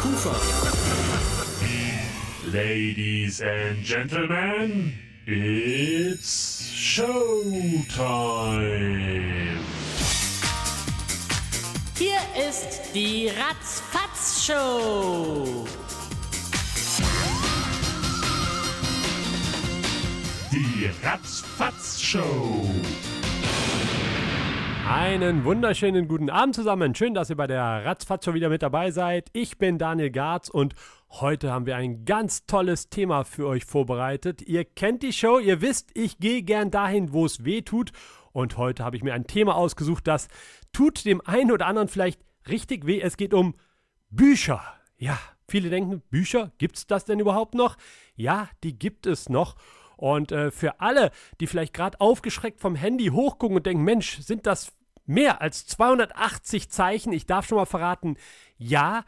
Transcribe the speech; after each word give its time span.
Kufa. 0.00 0.34
Ladies 2.50 3.40
and 3.40 3.82
Gentlemen, 3.82 4.92
it's 5.26 6.62
Showtime. 6.74 7.92
Hier 11.98 12.20
ist 12.48 12.94
die 12.94 13.28
Ratzfatz-Show. 13.28 14.56
Die 20.52 20.90
Ratzfatz-Show. 21.02 22.70
Einen 24.88 25.44
wunderschönen 25.44 26.08
guten 26.08 26.28
Abend 26.28 26.56
zusammen. 26.56 26.94
Schön, 26.94 27.14
dass 27.14 27.30
ihr 27.30 27.36
bei 27.36 27.46
der 27.46 27.84
Ratzfatz 27.84 28.24
schon 28.24 28.34
wieder 28.34 28.48
mit 28.48 28.62
dabei 28.62 28.90
seid. 28.90 29.30
Ich 29.32 29.56
bin 29.56 29.78
Daniel 29.78 30.10
Garz 30.10 30.48
und 30.48 30.74
heute 31.08 31.52
haben 31.52 31.66
wir 31.66 31.76
ein 31.76 32.04
ganz 32.04 32.46
tolles 32.46 32.90
Thema 32.90 33.24
für 33.24 33.46
euch 33.46 33.64
vorbereitet. 33.64 34.42
Ihr 34.42 34.64
kennt 34.64 35.04
die 35.04 35.12
Show, 35.12 35.38
ihr 35.38 35.60
wisst, 35.60 35.90
ich 35.94 36.18
gehe 36.18 36.42
gern 36.42 36.72
dahin, 36.72 37.12
wo 37.12 37.24
es 37.24 37.44
weh 37.44 37.62
tut. 37.62 37.92
Und 38.32 38.56
heute 38.56 38.84
habe 38.84 38.96
ich 38.96 39.04
mir 39.04 39.14
ein 39.14 39.26
Thema 39.26 39.54
ausgesucht, 39.54 40.06
das 40.06 40.28
tut 40.72 41.04
dem 41.04 41.20
einen 41.20 41.52
oder 41.52 41.66
anderen 41.66 41.88
vielleicht 41.88 42.20
richtig 42.48 42.84
weh. 42.84 43.00
Es 43.00 43.16
geht 43.16 43.34
um 43.34 43.54
Bücher. 44.10 44.62
Ja, 44.98 45.18
viele 45.48 45.70
denken, 45.70 46.02
Bücher, 46.10 46.50
gibt 46.58 46.76
es 46.76 46.86
das 46.88 47.04
denn 47.04 47.20
überhaupt 47.20 47.54
noch? 47.54 47.76
Ja, 48.16 48.48
die 48.64 48.78
gibt 48.78 49.06
es 49.06 49.28
noch. 49.28 49.54
Und 50.02 50.32
äh, 50.32 50.50
für 50.50 50.80
alle, 50.80 51.12
die 51.38 51.46
vielleicht 51.46 51.74
gerade 51.74 52.00
aufgeschreckt 52.00 52.58
vom 52.58 52.74
Handy 52.74 53.06
hochgucken 53.06 53.56
und 53.56 53.66
denken, 53.66 53.84
Mensch, 53.84 54.18
sind 54.18 54.48
das 54.48 54.72
mehr 55.06 55.40
als 55.40 55.64
280 55.68 56.70
Zeichen? 56.70 57.12
Ich 57.12 57.24
darf 57.24 57.46
schon 57.46 57.56
mal 57.56 57.66
verraten, 57.66 58.16
ja. 58.58 59.04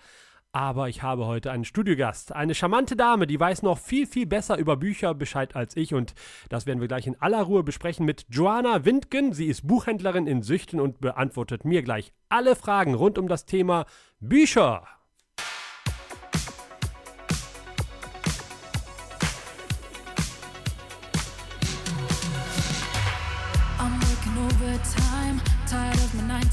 Aber 0.53 0.89
ich 0.89 1.03
habe 1.03 1.27
heute 1.27 1.51
einen 1.51 1.65
Studiogast, 1.65 2.33
eine 2.33 2.55
charmante 2.55 2.95
Dame, 2.95 3.27
die 3.27 3.41
weiß 3.41 3.63
noch 3.63 3.77
viel, 3.77 4.07
viel 4.07 4.27
besser 4.27 4.57
über 4.57 4.77
Bücher 4.77 5.15
Bescheid 5.15 5.57
als 5.57 5.77
ich. 5.77 5.95
Und 5.95 6.15
das 6.49 6.65
werden 6.65 6.81
wir 6.81 6.87
gleich 6.87 7.09
in 7.09 7.21
aller 7.21 7.43
Ruhe 7.43 7.65
besprechen 7.65 8.07
mit 8.07 8.27
Joanna 8.29 8.85
Windgen. 8.85 9.33
Sie 9.33 9.47
ist 9.47 9.67
Buchhändlerin 9.67 10.29
in 10.29 10.43
Süchten 10.43 10.79
und 10.79 11.01
beantwortet 11.01 11.65
mir 11.65 11.83
gleich 11.83 12.13
alle 12.29 12.55
Fragen 12.55 12.95
rund 12.95 13.19
um 13.19 13.27
das 13.27 13.47
Thema 13.47 13.87
Bücher. 14.21 14.87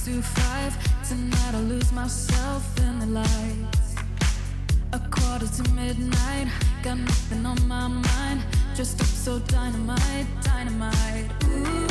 To 0.05 0.21
five. 0.21 0.75
Tonight 1.07 1.53
I'll 1.53 1.61
lose 1.61 1.91
myself 1.91 2.63
in 2.79 2.99
the 2.99 3.05
lights. 3.05 3.95
A 4.93 4.99
quarter 5.11 5.45
to 5.47 5.71
midnight, 5.71 6.47
got 6.81 6.97
nothing 6.97 7.45
on 7.45 7.67
my 7.67 7.87
mind. 7.87 8.43
Just 8.75 8.99
up 8.99 9.05
so 9.05 9.37
dynamite, 9.39 10.25
dynamite. 10.43 11.29
Ooh, 11.45 11.90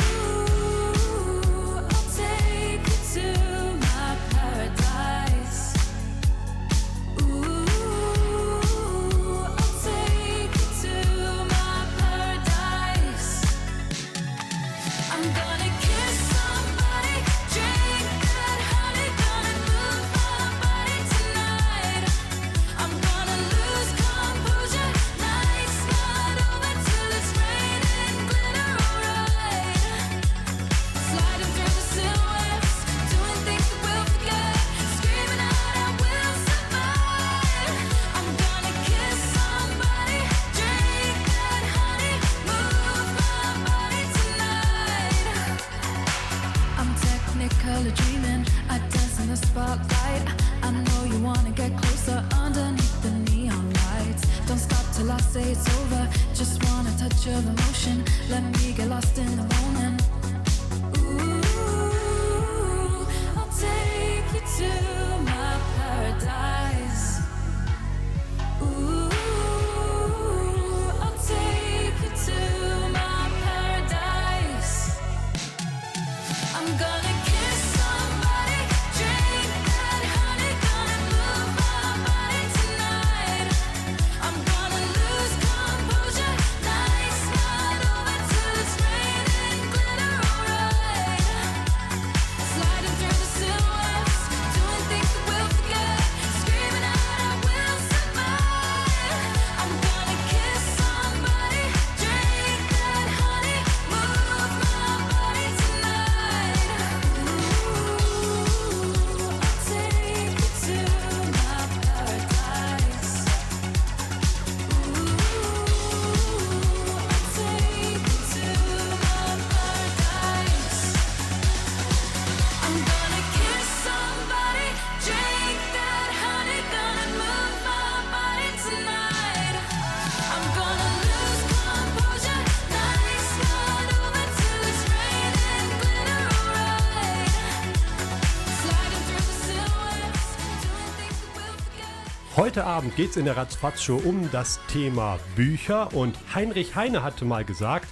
Heute 142.51 142.65
Abend 142.65 142.97
geht 142.97 143.11
es 143.11 143.15
in 143.15 143.23
der 143.23 143.37
Ratzfatz-Show 143.37 144.01
um 144.03 144.29
das 144.29 144.59
Thema 144.67 145.19
Bücher 145.37 145.93
und 145.93 146.17
Heinrich 146.35 146.75
Heine 146.75 147.01
hatte 147.01 147.23
mal 147.23 147.45
gesagt, 147.45 147.87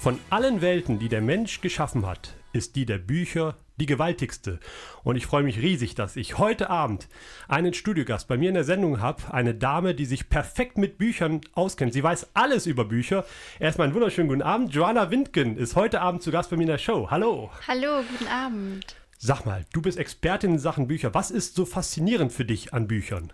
von 0.00 0.18
allen 0.30 0.60
Welten, 0.60 0.98
die 0.98 1.08
der 1.08 1.20
Mensch 1.20 1.60
geschaffen 1.60 2.04
hat, 2.04 2.34
ist 2.52 2.74
die 2.74 2.86
der 2.86 2.98
Bücher 2.98 3.56
die 3.76 3.86
gewaltigste. 3.86 4.58
Und 5.04 5.14
ich 5.14 5.26
freue 5.26 5.44
mich 5.44 5.58
riesig, 5.58 5.94
dass 5.94 6.16
ich 6.16 6.38
heute 6.38 6.70
Abend 6.70 7.06
einen 7.46 7.72
Studiogast 7.72 8.26
bei 8.26 8.36
mir 8.36 8.48
in 8.48 8.56
der 8.56 8.64
Sendung 8.64 9.00
habe, 9.00 9.32
eine 9.32 9.54
Dame, 9.54 9.94
die 9.94 10.06
sich 10.06 10.28
perfekt 10.28 10.76
mit 10.76 10.98
Büchern 10.98 11.42
auskennt. 11.54 11.92
Sie 11.92 12.02
weiß 12.02 12.30
alles 12.34 12.66
über 12.66 12.86
Bücher. 12.86 13.24
Erstmal 13.60 13.86
einen 13.86 13.94
wunderschönen 13.94 14.28
guten 14.28 14.42
Abend. 14.42 14.74
Joanna 14.74 15.12
Windgen 15.12 15.56
ist 15.56 15.76
heute 15.76 16.00
Abend 16.00 16.24
zu 16.24 16.32
Gast 16.32 16.50
bei 16.50 16.56
mir 16.56 16.64
in 16.64 16.68
der 16.70 16.78
Show. 16.78 17.12
Hallo. 17.12 17.52
Hallo, 17.68 18.02
guten 18.10 18.26
Abend. 18.28 18.96
Sag 19.18 19.46
mal, 19.46 19.64
du 19.72 19.80
bist 19.80 19.98
Expertin 19.98 20.54
in 20.54 20.58
Sachen 20.58 20.88
Bücher. 20.88 21.14
Was 21.14 21.30
ist 21.30 21.54
so 21.54 21.64
faszinierend 21.64 22.32
für 22.32 22.44
dich 22.44 22.74
an 22.74 22.88
Büchern? 22.88 23.32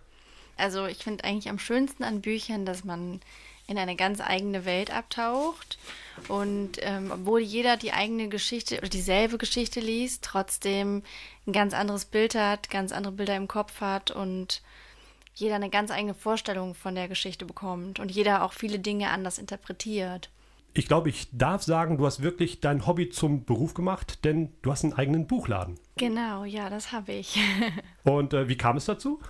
Also 0.57 0.87
ich 0.87 0.99
finde 0.99 1.25
eigentlich 1.25 1.49
am 1.49 1.59
schönsten 1.59 2.05
an 2.05 2.21
Büchern, 2.21 2.65
dass 2.65 2.85
man 2.85 3.21
in 3.67 3.79
eine 3.79 3.97
ganz 3.97 4.21
eigene 4.21 4.65
Welt 4.65 4.93
abtaucht 4.93 5.79
und 6.29 6.79
ähm, 6.81 7.11
obwohl 7.13 7.41
jeder 7.41 7.77
die 7.77 7.93
eigene 7.93 8.29
Geschichte 8.29 8.79
oder 8.79 8.89
dieselbe 8.89 9.39
Geschichte 9.39 9.81
liest, 9.81 10.25
trotzdem 10.25 11.03
ein 11.47 11.53
ganz 11.53 11.75
anderes 11.75 12.05
Bild 12.05 12.35
hat, 12.35 12.71
ganz 12.71 12.93
andere 12.93 13.13
Bilder 13.13 13.37
im 13.37 13.49
Kopf 13.49 13.81
hat 13.81 14.11
und 14.11 14.63
jeder 15.35 15.57
eine 15.57 15.69
ganz 15.69 15.91
eigene 15.91 16.15
Vorstellung 16.15 16.75
von 16.75 16.95
der 16.95 17.09
Geschichte 17.09 17.45
bekommt 17.45 17.99
und 17.99 18.11
jeder 18.11 18.43
auch 18.43 18.53
viele 18.53 18.79
Dinge 18.79 19.11
anders 19.11 19.39
interpretiert. 19.39 20.31
Ich 20.73 20.89
glaube, 20.89 21.09
ich 21.09 21.29
darf 21.33 21.63
sagen, 21.63 21.97
du 21.97 22.07
hast 22.07 22.23
wirklich 22.23 22.61
dein 22.61 22.87
Hobby 22.87 23.09
zum 23.09 23.45
Beruf 23.45 23.73
gemacht, 23.75 24.25
denn 24.25 24.53
du 24.63 24.71
hast 24.71 24.85
einen 24.85 24.93
eigenen 24.93 25.27
Buchladen. 25.27 25.79
Genau, 25.97 26.45
ja, 26.45 26.69
das 26.69 26.93
habe 26.93 27.13
ich. 27.13 27.39
Und 28.05 28.35
äh, 28.35 28.49
wie 28.49 28.57
kam 28.57 28.77
es 28.77 28.85
dazu? 28.85 29.21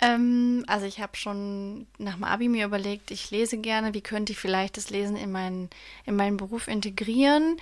Ähm, 0.00 0.64
also 0.66 0.86
ich 0.86 1.00
habe 1.00 1.16
schon 1.16 1.86
nach 1.98 2.14
dem 2.14 2.24
Abi 2.24 2.48
mir 2.48 2.66
überlegt, 2.66 3.10
ich 3.10 3.30
lese 3.30 3.58
gerne, 3.58 3.94
wie 3.94 4.02
könnte 4.02 4.32
ich 4.32 4.38
vielleicht 4.38 4.76
das 4.76 4.90
Lesen 4.90 5.16
in 5.16 5.32
meinen, 5.32 5.70
in 6.04 6.16
meinen 6.16 6.36
Beruf 6.36 6.68
integrieren? 6.68 7.56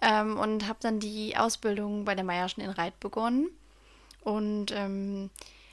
Ähm, 0.00 0.38
und 0.38 0.66
habe 0.66 0.78
dann 0.80 1.00
die 1.00 1.36
Ausbildung 1.36 2.04
bei 2.04 2.14
der 2.14 2.24
Meierschen 2.24 2.62
in 2.62 2.70
Reit 2.70 2.98
begonnen. 3.00 3.48
Und 4.22 4.72
ähm, 4.72 5.30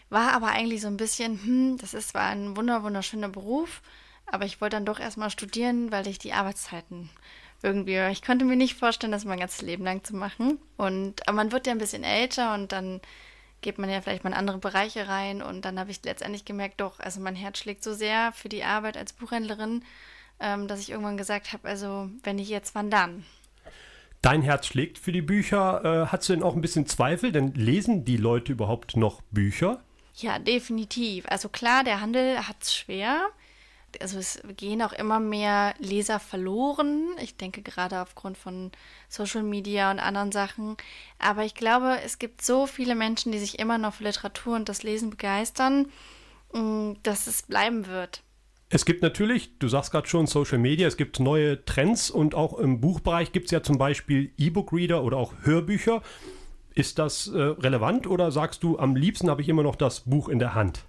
war 0.09 0.33
aber 0.33 0.47
eigentlich 0.47 0.81
so 0.81 0.87
ein 0.87 0.97
bisschen, 0.97 1.41
hm, 1.43 1.77
das 1.77 1.93
ist 1.93 2.09
zwar 2.09 2.27
ein 2.27 2.57
wunder 2.57 2.83
wunderschöner 2.83 3.29
Beruf, 3.29 3.81
aber 4.25 4.45
ich 4.45 4.59
wollte 4.61 4.75
dann 4.75 4.85
doch 4.85 4.99
erstmal 4.99 5.29
studieren, 5.29 5.91
weil 5.91 6.07
ich 6.07 6.19
die 6.19 6.33
Arbeitszeiten 6.33 7.09
irgendwie, 7.63 7.97
ich 8.11 8.21
konnte 8.21 8.45
mir 8.45 8.55
nicht 8.55 8.77
vorstellen, 8.77 9.11
das 9.11 9.25
mein 9.25 9.39
ganzes 9.39 9.61
Leben 9.61 9.83
lang 9.83 10.03
zu 10.03 10.15
machen. 10.15 10.59
Und 10.77 11.27
aber 11.27 11.35
man 11.35 11.51
wird 11.51 11.67
ja 11.67 11.73
ein 11.73 11.79
bisschen 11.79 12.03
älter 12.03 12.53
und 12.53 12.71
dann 12.71 13.01
geht 13.61 13.77
man 13.77 13.89
ja 13.89 14.01
vielleicht 14.01 14.23
mal 14.23 14.31
in 14.31 14.37
andere 14.37 14.57
Bereiche 14.57 15.07
rein 15.07 15.41
und 15.41 15.63
dann 15.65 15.79
habe 15.79 15.91
ich 15.91 16.03
letztendlich 16.03 16.45
gemerkt, 16.45 16.81
doch, 16.81 16.99
also 16.99 17.19
mein 17.19 17.35
Herz 17.35 17.59
schlägt 17.59 17.83
so 17.83 17.93
sehr 17.93 18.31
für 18.33 18.49
die 18.49 18.63
Arbeit 18.63 18.97
als 18.97 19.13
Buchhändlerin, 19.13 19.83
ähm, 20.39 20.67
dass 20.67 20.79
ich 20.79 20.89
irgendwann 20.89 21.17
gesagt 21.17 21.53
habe, 21.53 21.67
also 21.67 22.09
wenn 22.23 22.37
nicht 22.37 22.49
jetzt, 22.49 22.75
wann 22.75 22.89
dann? 22.89 23.23
Dein 24.21 24.43
Herz 24.43 24.67
schlägt 24.67 24.99
für 24.99 25.11
die 25.11 25.23
Bücher. 25.23 25.83
Äh, 25.83 26.07
hast 26.11 26.29
du 26.29 26.33
denn 26.33 26.43
auch 26.43 26.55
ein 26.55 26.61
bisschen 26.61 26.85
Zweifel? 26.85 27.31
Denn 27.31 27.53
lesen 27.55 28.05
die 28.05 28.17
Leute 28.17 28.51
überhaupt 28.51 28.95
noch 28.95 29.21
Bücher? 29.31 29.81
Ja, 30.15 30.37
definitiv. 30.37 31.25
Also 31.27 31.49
klar, 31.49 31.83
der 31.83 32.01
Handel 32.01 32.47
hat 32.47 32.57
es 32.61 32.75
schwer. 32.75 33.29
Also 33.99 34.19
es 34.19 34.41
gehen 34.57 34.81
auch 34.81 34.93
immer 34.93 35.19
mehr 35.19 35.73
Leser 35.79 36.19
verloren. 36.19 37.07
Ich 37.21 37.37
denke 37.37 37.61
gerade 37.61 38.01
aufgrund 38.01 38.37
von 38.37 38.71
Social 39.09 39.43
Media 39.43 39.91
und 39.91 39.99
anderen 39.99 40.31
Sachen. 40.31 40.77
Aber 41.19 41.43
ich 41.43 41.55
glaube, 41.55 41.97
es 42.05 42.19
gibt 42.19 42.41
so 42.41 42.67
viele 42.67 42.95
Menschen, 42.95 43.31
die 43.31 43.39
sich 43.39 43.59
immer 43.59 43.77
noch 43.77 43.95
für 43.95 44.03
Literatur 44.03 44.55
und 44.55 44.69
das 44.69 44.83
Lesen 44.83 45.09
begeistern, 45.09 45.87
mh, 46.53 46.95
dass 47.03 47.27
es 47.27 47.41
bleiben 47.41 47.87
wird. 47.87 48.23
Es 48.73 48.85
gibt 48.85 49.01
natürlich, 49.01 49.59
du 49.59 49.67
sagst 49.67 49.91
gerade 49.91 50.07
schon, 50.07 50.27
Social 50.27 50.57
Media, 50.57 50.87
es 50.87 50.95
gibt 50.95 51.19
neue 51.19 51.65
Trends 51.65 52.09
und 52.09 52.35
auch 52.35 52.57
im 52.57 52.79
Buchbereich 52.79 53.33
gibt 53.33 53.47
es 53.47 53.51
ja 53.51 53.61
zum 53.61 53.77
Beispiel 53.77 54.31
E-Book-Reader 54.37 55.03
oder 55.03 55.17
auch 55.17 55.33
Hörbücher. 55.41 56.01
Ist 56.73 56.97
das 56.97 57.27
äh, 57.27 57.37
relevant 57.37 58.07
oder 58.07 58.31
sagst 58.31 58.63
du, 58.63 58.79
am 58.79 58.95
liebsten 58.95 59.29
habe 59.29 59.41
ich 59.41 59.49
immer 59.49 59.63
noch 59.63 59.75
das 59.75 60.01
Buch 60.01 60.29
in 60.29 60.39
der 60.39 60.55
Hand? 60.55 60.85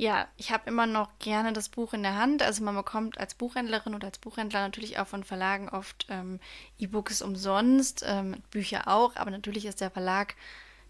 Ja, 0.00 0.28
ich 0.38 0.50
habe 0.50 0.62
immer 0.70 0.86
noch 0.86 1.10
gerne 1.18 1.52
das 1.52 1.68
Buch 1.68 1.92
in 1.92 2.02
der 2.02 2.16
Hand. 2.16 2.42
Also 2.42 2.64
man 2.64 2.74
bekommt 2.74 3.18
als 3.18 3.34
Buchhändlerin 3.34 3.94
oder 3.94 4.06
als 4.06 4.18
Buchhändler 4.18 4.62
natürlich 4.62 4.98
auch 4.98 5.06
von 5.06 5.24
Verlagen 5.24 5.68
oft 5.68 6.06
ähm, 6.08 6.40
E-Books 6.78 7.20
umsonst, 7.20 8.02
ähm, 8.08 8.36
Bücher 8.50 8.88
auch, 8.88 9.16
aber 9.16 9.30
natürlich 9.30 9.66
ist 9.66 9.82
der 9.82 9.90
Verlag, 9.90 10.36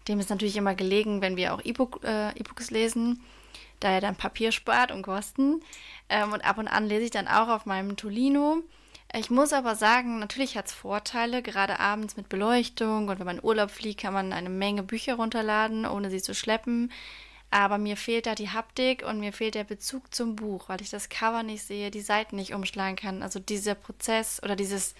dem 0.07 0.21
ist 0.21 0.29
natürlich 0.29 0.55
immer 0.55 0.75
gelegen, 0.75 1.19
wenn 1.19 1.35
wir 1.35 1.53
auch 1.53 1.59
äh, 1.59 2.39
E-Books 2.39 2.71
lesen, 2.71 3.21
da 3.81 3.89
er 3.89 3.99
dann 3.99 4.15
Papier 4.15 4.53
spart 4.53 4.93
und 4.93 5.01
Kosten. 5.01 5.61
Ähm, 6.07 6.31
und 6.31 6.45
ab 6.45 6.57
und 6.57 6.69
an 6.69 6.87
lese 6.87 7.03
ich 7.03 7.11
dann 7.11 7.27
auch 7.27 7.49
auf 7.49 7.65
meinem 7.65 7.97
Tolino. 7.97 8.63
Ich 9.13 9.29
muss 9.29 9.51
aber 9.51 9.75
sagen, 9.75 10.19
natürlich 10.19 10.55
hat 10.55 10.67
es 10.67 10.71
Vorteile, 10.71 11.41
gerade 11.41 11.81
abends 11.81 12.15
mit 12.15 12.29
Beleuchtung 12.29 13.09
und 13.09 13.19
wenn 13.19 13.25
man 13.25 13.39
in 13.39 13.43
Urlaub 13.43 13.71
fliegt, 13.71 13.99
kann 13.99 14.13
man 14.13 14.31
eine 14.31 14.49
Menge 14.49 14.83
Bücher 14.83 15.15
runterladen, 15.15 15.85
ohne 15.85 16.09
sie 16.09 16.21
zu 16.21 16.33
schleppen. 16.33 16.89
Aber 17.51 17.77
mir 17.77 17.97
fehlt 17.97 18.25
da 18.25 18.33
die 18.33 18.49
Haptik 18.49 19.03
und 19.03 19.19
mir 19.19 19.33
fehlt 19.33 19.55
der 19.55 19.65
Bezug 19.65 20.15
zum 20.15 20.37
Buch, 20.37 20.69
weil 20.69 20.81
ich 20.81 20.89
das 20.89 21.09
Cover 21.09 21.43
nicht 21.43 21.63
sehe, 21.63 21.91
die 21.91 22.01
Seiten 22.01 22.37
nicht 22.37 22.53
umschlagen 22.53 22.95
kann. 22.95 23.21
Also 23.21 23.39
dieser 23.39 23.75
Prozess 23.75 24.41
oder 24.41 24.55
dieses, 24.55 24.95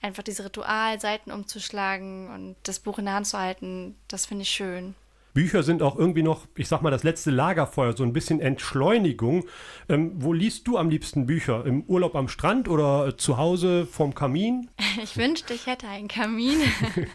einfach 0.00 0.22
dieses 0.22 0.46
Ritual, 0.46 0.98
Seiten 0.98 1.30
umzuschlagen 1.30 2.30
und 2.30 2.56
das 2.62 2.80
Buch 2.80 2.98
in 2.98 3.04
der 3.04 3.14
Hand 3.14 3.26
zu 3.26 3.38
halten, 3.38 3.96
das 4.08 4.24
finde 4.24 4.42
ich 4.42 4.50
schön. 4.50 4.94
Bücher 5.34 5.64
sind 5.64 5.82
auch 5.82 5.96
irgendwie 5.96 6.22
noch, 6.22 6.46
ich 6.56 6.68
sag 6.68 6.80
mal, 6.80 6.92
das 6.92 7.02
letzte 7.02 7.32
Lagerfeuer, 7.32 7.96
so 7.96 8.04
ein 8.04 8.12
bisschen 8.12 8.40
Entschleunigung. 8.40 9.44
Ähm, 9.88 10.12
wo 10.14 10.32
liest 10.32 10.68
du 10.68 10.78
am 10.78 10.88
liebsten 10.88 11.26
Bücher? 11.26 11.66
Im 11.66 11.82
Urlaub 11.82 12.14
am 12.14 12.28
Strand 12.28 12.68
oder 12.68 13.18
zu 13.18 13.36
Hause 13.36 13.86
vorm 13.86 14.14
Kamin? 14.14 14.70
Ich 15.02 15.16
wünschte, 15.16 15.54
ich 15.54 15.66
hätte 15.66 15.88
einen 15.88 16.06
Kamin. 16.06 16.60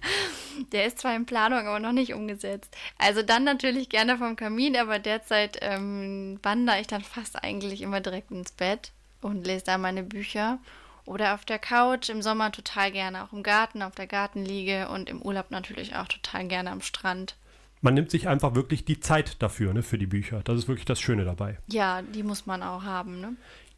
Der 0.73 0.85
ist 0.85 0.99
zwar 0.99 1.15
in 1.15 1.25
Planung, 1.25 1.59
aber 1.59 1.79
noch 1.79 1.93
nicht 1.93 2.13
umgesetzt. 2.13 2.75
Also 2.97 3.23
dann 3.23 3.45
natürlich 3.45 3.87
gerne 3.87 4.17
vom 4.17 4.35
Kamin, 4.35 4.75
aber 4.75 4.99
derzeit 4.99 5.57
ähm, 5.61 6.39
wandere 6.43 6.81
ich 6.81 6.87
dann 6.87 7.01
fast 7.01 7.41
eigentlich 7.41 7.81
immer 7.81 8.01
direkt 8.01 8.31
ins 8.31 8.51
Bett 8.51 8.91
und 9.21 9.47
lese 9.47 9.63
da 9.63 9.77
meine 9.77 10.03
Bücher. 10.03 10.59
Oder 11.05 11.33
auf 11.33 11.45
der 11.45 11.57
Couch, 11.57 12.09
im 12.09 12.21
Sommer 12.21 12.51
total 12.51 12.91
gerne 12.91 13.23
auch 13.23 13.31
im 13.31 13.43
Garten, 13.43 13.81
auf 13.81 13.95
der 13.95 14.07
Gartenliege 14.07 14.89
und 14.89 15.09
im 15.09 15.21
Urlaub 15.21 15.51
natürlich 15.51 15.95
auch 15.95 16.07
total 16.07 16.47
gerne 16.47 16.69
am 16.69 16.81
Strand. 16.81 17.35
Man 17.81 17.93
nimmt 17.93 18.11
sich 18.11 18.27
einfach 18.27 18.55
wirklich 18.55 18.85
die 18.85 18.99
Zeit 18.99 19.41
dafür, 19.41 19.73
ne, 19.73 19.83
für 19.83 19.97
die 19.97 20.07
Bücher. 20.07 20.41
Das 20.43 20.57
ist 20.57 20.67
wirklich 20.67 20.85
das 20.85 20.99
Schöne 20.99 21.23
dabei. 21.23 21.57
Ja, 21.67 22.01
die 22.01 22.23
muss 22.23 22.45
man 22.45 22.61
auch 22.61 22.83
haben, 22.83 23.21
ne? 23.21 23.35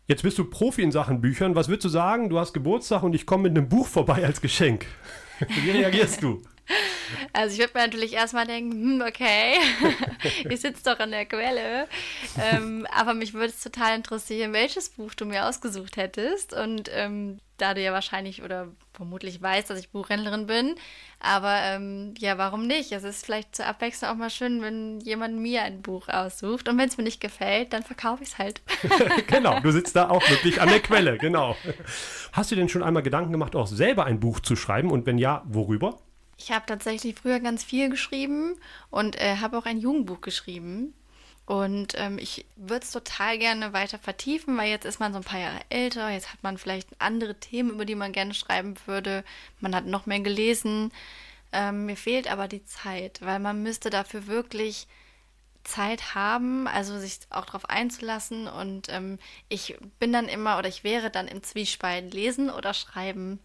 Jetzt 0.07 0.23
bist 0.23 0.37
du 0.37 0.45
Profi 0.45 0.81
in 0.81 0.91
Sachen 0.91 1.21
Büchern. 1.21 1.55
Was 1.55 1.67
würdest 1.67 1.85
du 1.85 1.89
sagen? 1.89 2.29
Du 2.29 2.39
hast 2.39 2.53
Geburtstag 2.53 3.03
und 3.03 3.13
ich 3.13 3.25
komme 3.25 3.43
mit 3.43 3.57
einem 3.57 3.69
Buch 3.69 3.87
vorbei 3.87 4.25
als 4.25 4.41
Geschenk. 4.41 4.85
Wie 5.47 5.71
reagierst 5.71 6.21
du? 6.23 6.41
Also 7.33 7.53
ich 7.53 7.59
würde 7.59 7.73
mir 7.73 7.85
natürlich 7.85 8.13
erstmal 8.13 8.47
denken, 8.47 8.71
hm, 8.71 9.03
okay, 9.05 9.55
ich 10.49 10.61
sitze 10.61 10.83
doch 10.83 10.99
an 10.99 11.11
der 11.11 11.25
Quelle. 11.25 11.87
Ähm, 12.39 12.87
aber 12.95 13.13
mich 13.13 13.33
würde 13.33 13.47
es 13.47 13.61
total 13.61 13.97
interessieren, 13.97 14.53
welches 14.53 14.89
Buch 14.89 15.13
du 15.13 15.25
mir 15.25 15.45
ausgesucht 15.45 15.97
hättest. 15.97 16.53
Und 16.53 16.89
ähm, 16.93 17.39
da 17.61 17.73
du 17.73 17.81
ja 17.81 17.93
wahrscheinlich 17.93 18.43
oder 18.43 18.67
vermutlich 18.93 19.41
weißt, 19.41 19.69
dass 19.69 19.79
ich 19.79 19.91
Buchhändlerin 19.91 20.47
bin, 20.47 20.75
aber 21.19 21.55
ähm, 21.63 22.15
ja, 22.17 22.37
warum 22.37 22.65
nicht? 22.65 22.91
Es 22.91 23.03
ist 23.03 23.25
vielleicht 23.25 23.55
zur 23.55 23.67
Abwechslung 23.67 24.09
auch 24.09 24.15
mal 24.15 24.31
schön, 24.31 24.61
wenn 24.61 24.99
jemand 25.01 25.37
mir 25.37 25.61
ein 25.61 25.81
Buch 25.81 26.07
aussucht. 26.07 26.67
Und 26.67 26.77
wenn 26.79 26.89
es 26.89 26.97
mir 26.97 27.03
nicht 27.03 27.21
gefällt, 27.21 27.73
dann 27.73 27.83
verkaufe 27.83 28.23
ich 28.23 28.29
es 28.29 28.37
halt. 28.39 28.61
genau, 29.27 29.59
du 29.59 29.71
sitzt 29.71 29.95
da 29.95 30.09
auch 30.09 30.27
wirklich 30.29 30.59
an 30.59 30.69
der 30.69 30.79
Quelle, 30.79 31.17
genau. 31.17 31.55
Hast 32.33 32.51
du 32.51 32.55
denn 32.55 32.69
schon 32.69 32.81
einmal 32.81 33.03
Gedanken 33.03 33.31
gemacht, 33.31 33.55
auch 33.55 33.67
selber 33.67 34.05
ein 34.05 34.19
Buch 34.19 34.39
zu 34.39 34.55
schreiben? 34.55 34.89
Und 34.89 35.05
wenn 35.05 35.19
ja, 35.19 35.43
worüber? 35.45 35.99
Ich 36.37 36.51
habe 36.51 36.65
tatsächlich 36.65 37.15
früher 37.15 37.39
ganz 37.39 37.63
viel 37.63 37.89
geschrieben 37.89 38.55
und 38.89 39.15
äh, 39.21 39.37
habe 39.37 39.59
auch 39.59 39.65
ein 39.65 39.77
Jugendbuch 39.77 40.21
geschrieben. 40.21 40.95
Und 41.45 41.95
ähm, 41.97 42.17
ich 42.17 42.45
würde 42.55 42.85
es 42.85 42.91
total 42.91 43.37
gerne 43.37 43.73
weiter 43.73 43.99
vertiefen, 43.99 44.57
weil 44.57 44.69
jetzt 44.69 44.85
ist 44.85 44.99
man 44.99 45.11
so 45.11 45.19
ein 45.19 45.25
paar 45.25 45.39
Jahre 45.39 45.59
älter, 45.69 46.09
jetzt 46.09 46.31
hat 46.31 46.43
man 46.43 46.57
vielleicht 46.57 46.89
andere 46.99 47.35
Themen, 47.35 47.71
über 47.71 47.85
die 47.85 47.95
man 47.95 48.11
gerne 48.11 48.33
schreiben 48.33 48.75
würde. 48.85 49.23
Man 49.59 49.75
hat 49.75 49.85
noch 49.85 50.05
mehr 50.05 50.19
gelesen. 50.19 50.91
Ähm, 51.51 51.87
mir 51.87 51.97
fehlt 51.97 52.31
aber 52.31 52.47
die 52.47 52.63
Zeit, 52.63 53.19
weil 53.21 53.39
man 53.39 53.63
müsste 53.63 53.89
dafür 53.89 54.27
wirklich 54.27 54.87
Zeit 55.63 56.15
haben, 56.15 56.67
also 56.67 56.97
sich 56.97 57.19
auch 57.29 57.45
darauf 57.45 57.69
einzulassen. 57.69 58.47
Und 58.47 58.87
ähm, 58.89 59.19
ich 59.49 59.77
bin 59.99 60.13
dann 60.13 60.27
immer 60.27 60.57
oder 60.57 60.69
ich 60.69 60.83
wäre 60.83 61.09
dann 61.09 61.27
im 61.27 61.43
Zwiespalt 61.43 62.13
lesen 62.13 62.49
oder 62.49 62.73
schreiben. 62.73 63.39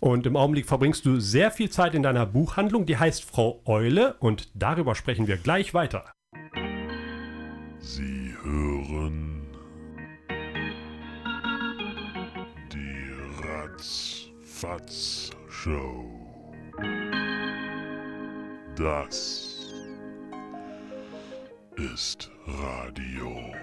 Und 0.00 0.26
im 0.26 0.36
Augenblick 0.36 0.66
verbringst 0.66 1.04
du 1.06 1.18
sehr 1.18 1.50
viel 1.50 1.70
Zeit 1.70 1.94
in 1.94 2.04
deiner 2.04 2.24
Buchhandlung, 2.24 2.86
die 2.86 2.98
heißt 2.98 3.24
Frau 3.24 3.60
Eule 3.64 4.14
und 4.20 4.48
darüber 4.54 4.94
sprechen 4.94 5.26
wir 5.26 5.38
gleich 5.38 5.74
weiter. 5.74 6.04
Sie 7.80 8.34
hören 8.42 9.46
die 12.72 13.12
Ratzfatz 13.42 15.30
Show. 15.48 16.04
Das 18.76 19.72
ist 21.76 22.30
Radio. 22.46 23.54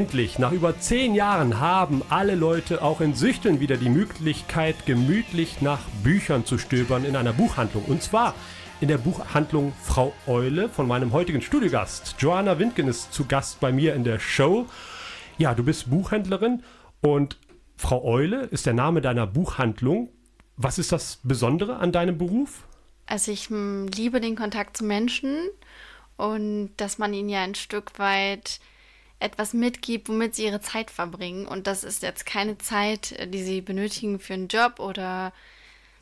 Endlich, 0.00 0.38
nach 0.38 0.52
über 0.52 0.80
zehn 0.80 1.14
Jahren 1.14 1.60
haben 1.60 2.00
alle 2.08 2.34
Leute 2.34 2.80
auch 2.80 3.02
in 3.02 3.12
Süchteln 3.12 3.60
wieder 3.60 3.76
die 3.76 3.90
Möglichkeit, 3.90 4.86
gemütlich 4.86 5.60
nach 5.60 5.80
Büchern 6.02 6.46
zu 6.46 6.56
stöbern 6.56 7.04
in 7.04 7.16
einer 7.16 7.34
Buchhandlung. 7.34 7.84
Und 7.84 8.02
zwar 8.02 8.34
in 8.80 8.88
der 8.88 8.96
Buchhandlung 8.96 9.74
Frau 9.82 10.14
Eule 10.26 10.70
von 10.70 10.88
meinem 10.88 11.12
heutigen 11.12 11.42
Studiogast. 11.42 12.14
Joanna 12.18 12.58
Windgen 12.58 12.88
ist 12.88 13.12
zu 13.12 13.26
Gast 13.26 13.60
bei 13.60 13.72
mir 13.72 13.94
in 13.94 14.02
der 14.02 14.18
Show. 14.18 14.64
Ja, 15.36 15.52
du 15.52 15.62
bist 15.64 15.90
Buchhändlerin 15.90 16.62
und 17.02 17.36
Frau 17.76 18.02
Eule 18.02 18.44
ist 18.44 18.64
der 18.64 18.72
Name 18.72 19.02
deiner 19.02 19.26
Buchhandlung. 19.26 20.08
Was 20.56 20.78
ist 20.78 20.92
das 20.92 21.20
Besondere 21.24 21.76
an 21.76 21.92
deinem 21.92 22.16
Beruf? 22.16 22.64
Also 23.04 23.32
ich 23.32 23.50
mm, 23.50 23.88
liebe 23.94 24.22
den 24.22 24.34
Kontakt 24.34 24.78
zu 24.78 24.84
Menschen 24.84 25.36
und 26.16 26.70
dass 26.78 26.96
man 26.96 27.12
ihnen 27.12 27.28
ja 27.28 27.42
ein 27.42 27.54
Stück 27.54 27.98
weit 27.98 28.60
etwas 29.20 29.52
mitgibt, 29.52 30.08
womit 30.08 30.34
sie 30.34 30.46
ihre 30.46 30.60
Zeit 30.60 30.90
verbringen. 30.90 31.46
Und 31.46 31.66
das 31.66 31.84
ist 31.84 32.02
jetzt 32.02 32.26
keine 32.26 32.58
Zeit, 32.58 33.12
äh, 33.12 33.28
die 33.28 33.42
sie 33.42 33.60
benötigen 33.60 34.18
für 34.18 34.34
einen 34.34 34.48
Job 34.48 34.80
oder 34.80 35.32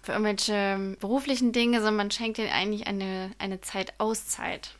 für 0.02 0.12
irgendwelche 0.12 0.54
ähm, 0.54 0.96
beruflichen 1.00 1.52
Dinge, 1.52 1.78
sondern 1.78 1.96
man 1.96 2.10
schenkt 2.10 2.38
ihnen 2.38 2.50
eigentlich 2.50 2.86
eine, 2.86 3.32
eine 3.38 3.60
Zeit 3.60 3.92
Auszeit. 3.98 4.76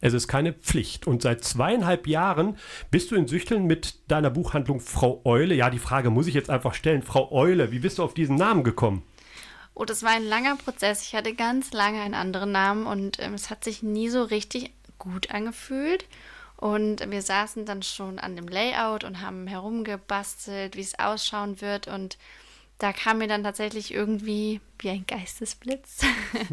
Es 0.00 0.14
ist 0.14 0.28
keine 0.28 0.52
Pflicht. 0.54 1.06
Und 1.06 1.20
seit 1.20 1.44
zweieinhalb 1.44 2.06
Jahren 2.06 2.56
bist 2.90 3.10
du 3.10 3.16
in 3.16 3.28
Süchteln 3.28 3.66
mit 3.66 3.98
deiner 4.08 4.30
Buchhandlung 4.30 4.80
Frau 4.80 5.20
Eule. 5.24 5.54
Ja, 5.54 5.68
die 5.68 5.78
Frage 5.78 6.10
muss 6.10 6.26
ich 6.26 6.34
jetzt 6.34 6.48
einfach 6.48 6.74
stellen. 6.74 7.02
Frau 7.02 7.30
Eule, 7.32 7.70
wie 7.70 7.80
bist 7.80 7.98
du 7.98 8.04
auf 8.04 8.14
diesen 8.14 8.36
Namen 8.36 8.64
gekommen? 8.64 9.02
Oh, 9.74 9.84
das 9.84 10.02
war 10.02 10.12
ein 10.12 10.24
langer 10.24 10.56
Prozess. 10.56 11.02
Ich 11.02 11.14
hatte 11.14 11.34
ganz 11.34 11.72
lange 11.72 12.00
einen 12.00 12.14
anderen 12.14 12.52
Namen 12.52 12.86
und 12.86 13.18
ähm, 13.20 13.34
es 13.34 13.50
hat 13.50 13.64
sich 13.64 13.82
nie 13.82 14.08
so 14.08 14.22
richtig 14.22 14.72
gut 14.98 15.30
angefühlt. 15.30 16.06
Und 16.60 17.10
wir 17.10 17.22
saßen 17.22 17.64
dann 17.64 17.82
schon 17.82 18.18
an 18.18 18.36
dem 18.36 18.46
Layout 18.46 19.04
und 19.04 19.22
haben 19.22 19.46
herumgebastelt, 19.46 20.76
wie 20.76 20.82
es 20.82 20.98
ausschauen 20.98 21.62
wird. 21.62 21.88
Und 21.88 22.18
da 22.76 22.92
kam 22.92 23.18
mir 23.18 23.28
dann 23.28 23.42
tatsächlich 23.42 23.94
irgendwie 23.94 24.60
wie 24.78 24.90
ein 24.90 25.06
Geistesblitz 25.06 26.00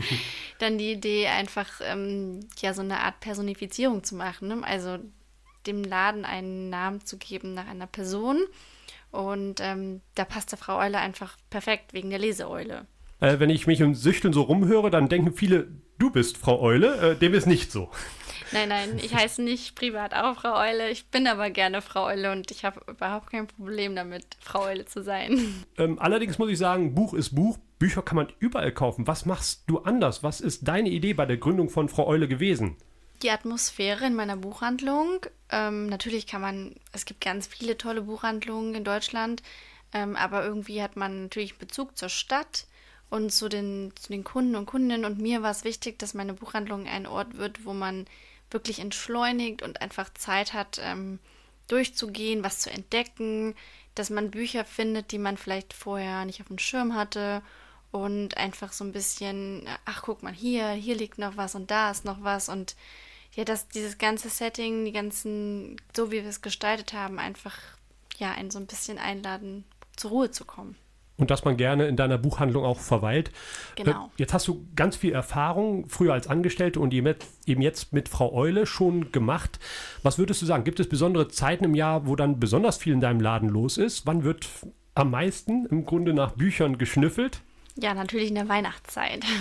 dann 0.59 0.77
die 0.77 0.93
Idee, 0.93 1.27
einfach 1.27 1.81
ähm, 1.83 2.39
ja 2.59 2.73
so 2.73 2.81
eine 2.81 3.01
Art 3.01 3.19
Personifizierung 3.19 4.05
zu 4.05 4.15
machen. 4.15 4.47
Ne? 4.47 4.61
Also 4.63 4.97
dem 5.65 5.83
Laden 5.83 6.23
einen 6.23 6.69
Namen 6.69 7.05
zu 7.05 7.17
geben 7.17 7.53
nach 7.53 7.67
einer 7.67 7.87
Person. 7.87 8.39
Und 9.11 9.59
ähm, 9.59 9.99
da 10.15 10.23
passte 10.23 10.55
Frau 10.55 10.77
Eule 10.77 10.99
einfach 10.99 11.35
perfekt 11.49 11.93
wegen 11.93 12.09
der 12.11 12.19
Leseeule. 12.19 12.85
Äh, 13.19 13.39
wenn 13.39 13.49
ich 13.49 13.67
mich 13.67 13.81
im 13.81 13.93
Süchteln 13.93 14.33
so 14.33 14.43
rumhöre, 14.43 14.89
dann 14.89 15.09
denken 15.09 15.33
viele, 15.33 15.67
du 15.97 16.11
bist 16.11 16.37
Frau 16.37 16.61
Eule. 16.61 17.11
Äh, 17.11 17.15
dem 17.17 17.33
ist 17.33 17.45
nicht 17.45 17.73
so. 17.73 17.89
Nein, 18.51 18.69
nein, 18.69 18.99
ich 19.01 19.13
heiße 19.13 19.41
nicht 19.41 19.75
privat 19.75 20.13
auch 20.13 20.41
Frau 20.41 20.55
Eule. 20.57 20.89
Ich 20.89 21.07
bin 21.07 21.27
aber 21.27 21.49
gerne 21.49 21.81
Frau 21.81 22.05
Eule 22.05 22.31
und 22.31 22.51
ich 22.51 22.65
habe 22.65 22.81
überhaupt 22.87 23.31
kein 23.31 23.47
Problem 23.47 23.95
damit, 23.95 24.25
Frau 24.39 24.63
Eule 24.63 24.85
zu 24.85 25.03
sein. 25.03 25.65
Ähm, 25.77 25.99
allerdings 25.99 26.39
muss 26.39 26.49
ich 26.49 26.57
sagen, 26.57 26.95
Buch 26.95 27.13
ist 27.13 27.35
Buch. 27.35 27.57
Bücher 27.77 28.01
kann 28.01 28.15
man 28.15 28.33
überall 28.39 28.71
kaufen. 28.71 29.05
Was 29.05 29.25
machst 29.25 29.63
du 29.67 29.79
anders? 29.79 30.23
Was 30.23 30.41
ist 30.41 30.67
deine 30.67 30.89
Idee 30.89 31.13
bei 31.13 31.25
der 31.25 31.37
Gründung 31.37 31.69
von 31.69 31.89
Frau 31.89 32.07
Eule 32.07 32.27
gewesen? 32.27 32.75
Die 33.21 33.29
Atmosphäre 33.29 34.05
in 34.05 34.15
meiner 34.15 34.37
Buchhandlung. 34.37 35.25
Ähm, 35.51 35.87
natürlich 35.87 36.25
kann 36.25 36.41
man, 36.41 36.75
es 36.93 37.05
gibt 37.05 37.21
ganz 37.21 37.47
viele 37.47 37.77
tolle 37.77 38.01
Buchhandlungen 38.01 38.73
in 38.73 38.83
Deutschland, 38.83 39.43
ähm, 39.93 40.15
aber 40.15 40.43
irgendwie 40.43 40.81
hat 40.81 40.95
man 40.95 41.23
natürlich 41.23 41.57
Bezug 41.57 41.97
zur 41.97 42.09
Stadt 42.09 42.65
und 43.09 43.31
zu 43.31 43.49
den, 43.49 43.91
zu 43.95 44.11
den 44.11 44.23
Kunden 44.23 44.55
und 44.55 44.65
Kundinnen. 44.65 45.05
Und 45.05 45.19
mir 45.19 45.41
war 45.41 45.51
es 45.51 45.63
wichtig, 45.63 45.99
dass 45.99 46.13
meine 46.13 46.33
Buchhandlung 46.33 46.87
ein 46.87 47.05
Ort 47.05 47.37
wird, 47.37 47.65
wo 47.65 47.73
man 47.73 48.05
wirklich 48.51 48.79
entschleunigt 48.79 49.61
und 49.61 49.81
einfach 49.81 50.13
Zeit 50.13 50.53
hat, 50.53 50.79
ähm, 50.81 51.19
durchzugehen, 51.67 52.43
was 52.43 52.59
zu 52.59 52.71
entdecken, 52.71 53.55
dass 53.95 54.09
man 54.09 54.31
Bücher 54.31 54.63
findet, 54.63 55.11
die 55.11 55.19
man 55.19 55.37
vielleicht 55.37 55.73
vorher 55.73 56.25
nicht 56.25 56.41
auf 56.41 56.47
dem 56.47 56.59
Schirm 56.59 56.95
hatte 56.95 57.41
und 57.91 58.37
einfach 58.37 58.71
so 58.71 58.83
ein 58.83 58.91
bisschen, 58.91 59.67
ach 59.85 60.03
guck 60.03 60.23
mal 60.23 60.33
hier, 60.33 60.69
hier 60.71 60.95
liegt 60.95 61.17
noch 61.17 61.35
was 61.35 61.55
und 61.55 61.71
da 61.71 61.91
ist 61.91 62.05
noch 62.05 62.23
was 62.23 62.49
und 62.49 62.75
ja, 63.33 63.43
dass 63.43 63.67
dieses 63.67 63.97
ganze 63.97 64.29
Setting, 64.29 64.85
die 64.85 64.91
ganzen, 64.91 65.79
so 65.95 66.11
wie 66.11 66.23
wir 66.23 66.29
es 66.29 66.41
gestaltet 66.41 66.93
haben, 66.93 67.19
einfach 67.19 67.55
ja, 68.17 68.31
einen 68.31 68.49
so 68.49 68.59
ein 68.59 68.65
bisschen 68.65 68.97
einladen, 68.97 69.63
zur 69.95 70.11
Ruhe 70.11 70.31
zu 70.31 70.45
kommen. 70.45 70.75
Und 71.17 71.31
dass 71.31 71.45
man 71.45 71.57
gerne 71.57 71.87
in 71.87 71.95
deiner 71.95 72.19
Buchhandlung 72.19 72.63
auch 72.63 72.79
verweilt. 72.79 73.31
Genau. 73.75 74.05
Äh, 74.05 74.09
Jetzt 74.17 74.33
hast 74.33 74.47
du 74.47 74.67
ganz 74.75 74.95
viel 74.95 75.13
Erfahrung, 75.13 75.89
früher 75.89 76.13
als 76.13 76.27
Angestellte 76.27 76.79
und 76.79 76.93
eben 76.93 77.15
jetzt 77.61 77.91
mit 77.91 78.07
Frau 78.07 78.33
Eule 78.33 78.67
schon 78.67 79.11
gemacht. 79.11 79.59
Was 80.03 80.19
würdest 80.19 80.41
du 80.43 80.45
sagen? 80.45 80.63
Gibt 80.63 80.79
es 80.79 80.87
besondere 80.87 81.27
Zeiten 81.27 81.63
im 81.63 81.73
Jahr, 81.73 82.05
wo 82.05 82.15
dann 82.15 82.39
besonders 82.39 82.77
viel 82.77 82.93
in 82.93 83.01
deinem 83.01 83.19
Laden 83.19 83.49
los 83.49 83.77
ist? 83.77 84.05
Wann 84.05 84.23
wird 84.23 84.47
am 84.93 85.11
meisten 85.11 85.65
im 85.65 85.85
Grunde 85.85 86.13
nach 86.13 86.33
Büchern 86.33 86.77
geschnüffelt? 86.77 87.41
Ja, 87.75 87.93
natürlich 87.93 88.29
in 88.29 88.35
der 88.35 88.49
Weihnachtszeit. 88.49 89.25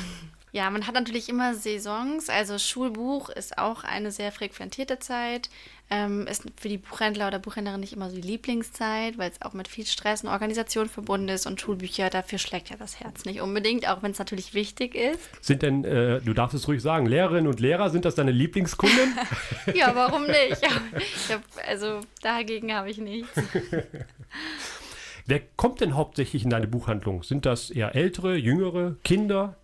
Ja, 0.52 0.70
man 0.70 0.86
hat 0.86 0.94
natürlich 0.94 1.28
immer 1.28 1.54
Saisons. 1.54 2.30
Also 2.30 2.56
Schulbuch 2.56 3.28
ist 3.28 3.58
auch 3.58 3.84
eine 3.84 4.10
sehr 4.10 4.32
frequentierte 4.32 4.98
Zeit. 4.98 5.50
Ähm, 5.88 6.26
ist 6.26 6.42
für 6.56 6.68
die 6.68 6.78
Buchhändler 6.78 7.28
oder 7.28 7.38
Buchhändlerin 7.38 7.80
nicht 7.80 7.92
immer 7.92 8.10
so 8.10 8.16
die 8.16 8.26
Lieblingszeit, 8.26 9.18
weil 9.18 9.30
es 9.30 9.40
auch 9.40 9.52
mit 9.52 9.68
viel 9.68 9.86
Stress 9.86 10.24
und 10.24 10.30
Organisation 10.30 10.88
verbunden 10.88 11.28
ist. 11.28 11.46
Und 11.46 11.60
Schulbücher, 11.60 12.10
dafür 12.10 12.38
schlägt 12.38 12.70
ja 12.70 12.76
das 12.76 12.98
Herz 12.98 13.24
nicht 13.24 13.40
unbedingt, 13.40 13.88
auch 13.88 14.02
wenn 14.02 14.10
es 14.10 14.18
natürlich 14.18 14.52
wichtig 14.52 14.96
ist. 14.96 15.20
Sind 15.40 15.62
denn, 15.62 15.84
äh, 15.84 16.20
du 16.20 16.32
darfst 16.32 16.56
es 16.56 16.66
ruhig 16.66 16.82
sagen, 16.82 17.06
Lehrerinnen 17.06 17.46
und 17.46 17.60
Lehrer, 17.60 17.90
sind 17.90 18.04
das 18.04 18.16
deine 18.16 18.32
Lieblingskunden? 18.32 18.96
Ja, 19.74 19.94
warum 19.94 20.26
nicht? 20.26 20.60
Ich 20.96 21.32
hab, 21.32 21.42
also 21.68 22.00
dagegen 22.22 22.72
habe 22.72 22.90
ich 22.90 22.98
nichts. 22.98 23.30
Wer 25.26 25.40
kommt 25.56 25.80
denn 25.80 25.94
hauptsächlich 25.94 26.44
in 26.44 26.50
deine 26.50 26.68
Buchhandlung? 26.68 27.22
Sind 27.22 27.46
das 27.46 27.70
eher 27.70 27.94
ältere, 27.94 28.36
jüngere, 28.36 28.96
Kinder? 29.02 29.56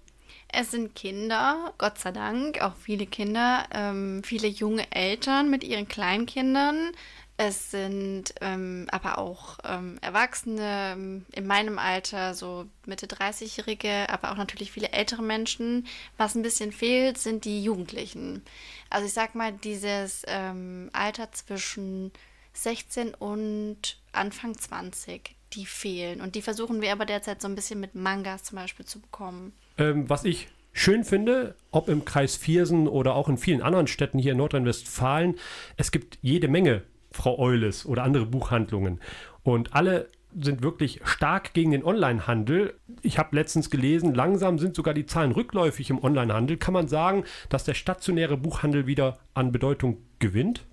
Es 0.55 0.71
sind 0.71 0.95
Kinder, 0.95 1.73
Gott 1.79 1.99
sei 1.99 2.13
Dank, 2.13 2.61
auch 2.61 2.77
viele 2.77 3.07
Kinder, 3.07 3.65
ähm, 3.73 4.23
viele 4.23 4.49
junge 4.49 4.91
Eltern 4.93 5.49
mit 5.49 5.65
ihren 5.65 5.89
Kleinkindern. 5.89 6.93
Es 7.39 7.71
sind 7.71 8.35
ähm, 8.43 8.87
aber 8.93 9.17
auch 9.17 9.59
ähm, 9.65 9.97
Erwachsene 10.03 10.93
ähm, 10.93 11.25
in 11.33 11.47
meinem 11.47 11.79
Alter, 11.79 12.35
so 12.35 12.67
Mitte 12.85 13.07
30-Jährige, 13.07 14.11
aber 14.11 14.31
auch 14.31 14.37
natürlich 14.37 14.71
viele 14.71 14.93
ältere 14.93 15.23
Menschen. 15.23 15.87
Was 16.19 16.35
ein 16.35 16.43
bisschen 16.43 16.71
fehlt, 16.71 17.17
sind 17.17 17.47
die 17.47 17.65
Jugendlichen. 17.65 18.45
Also 18.91 19.07
ich 19.07 19.15
sag 19.15 19.35
mal, 19.35 19.53
dieses 19.53 20.23
ähm, 20.29 20.91
Alter 20.93 21.33
zwischen 21.33 22.13
16 22.55 23.15
und 23.15 23.99
Anfang 24.13 24.57
20, 24.57 25.35
die 25.55 25.67
fehlen. 25.67 26.21
Und 26.21 26.35
die 26.35 26.43
versuchen 26.43 26.81
wir 26.81 26.93
aber 26.93 27.07
derzeit 27.07 27.41
so 27.41 27.49
ein 27.49 27.55
bisschen 27.55 27.81
mit 27.81 27.95
Mangas 27.95 28.45
zum 28.45 28.57
Beispiel 28.57 28.87
zu 28.87 29.01
bekommen. 29.01 29.53
Ähm, 29.79 30.09
was 30.09 30.25
ich 30.25 30.49
schön 30.73 31.05
finde, 31.05 31.55
ob 31.71 31.89
im 31.89 32.05
Kreis 32.05 32.37
Viersen 32.37 32.89
oder 32.89 33.15
auch 33.15 33.29
in 33.29 33.39
vielen 33.39 33.63
anderen 33.63 33.87
Städten 33.87 34.19
hier 34.19 34.33
in 34.33 34.39
Nordrhein-Westfalen, 34.39 35.37
es 35.77 35.93
gibt 35.93 36.19
jede 36.23 36.49
Menge 36.49 36.83
Frau 37.11 37.39
Eules 37.39 37.87
oder 37.87 38.03
andere 38.05 38.27
Buchhandlungen. 38.27 39.01
Und 39.43 39.75
alle 39.75 40.09
sind 40.39 40.63
wirklich 40.63 41.01
stark 41.05 41.53
gegen 41.53 41.73
den 41.73 41.85
Onlinehandel. 41.85 42.75
Ich 43.03 43.19
habe 43.19 43.37
letztens 43.37 43.69
gelesen, 43.69 44.15
langsam 44.15 44.59
sind 44.59 44.75
sogar 44.75 44.95
die 44.95 45.05
Zahlen 45.05 45.33
rückläufig 45.33 45.91
im 45.91 46.03
Onlinehandel. 46.03 46.57
Kann 46.57 46.73
man 46.73 46.89
sagen, 46.89 47.25
dass 47.51 47.65
der 47.65 47.75
stationäre 47.75 48.39
Buchhandel 48.39 48.87
wieder 48.87 49.19
an 49.35 49.53
Bedeutung 49.53 49.99
gewinnt? 50.21 50.65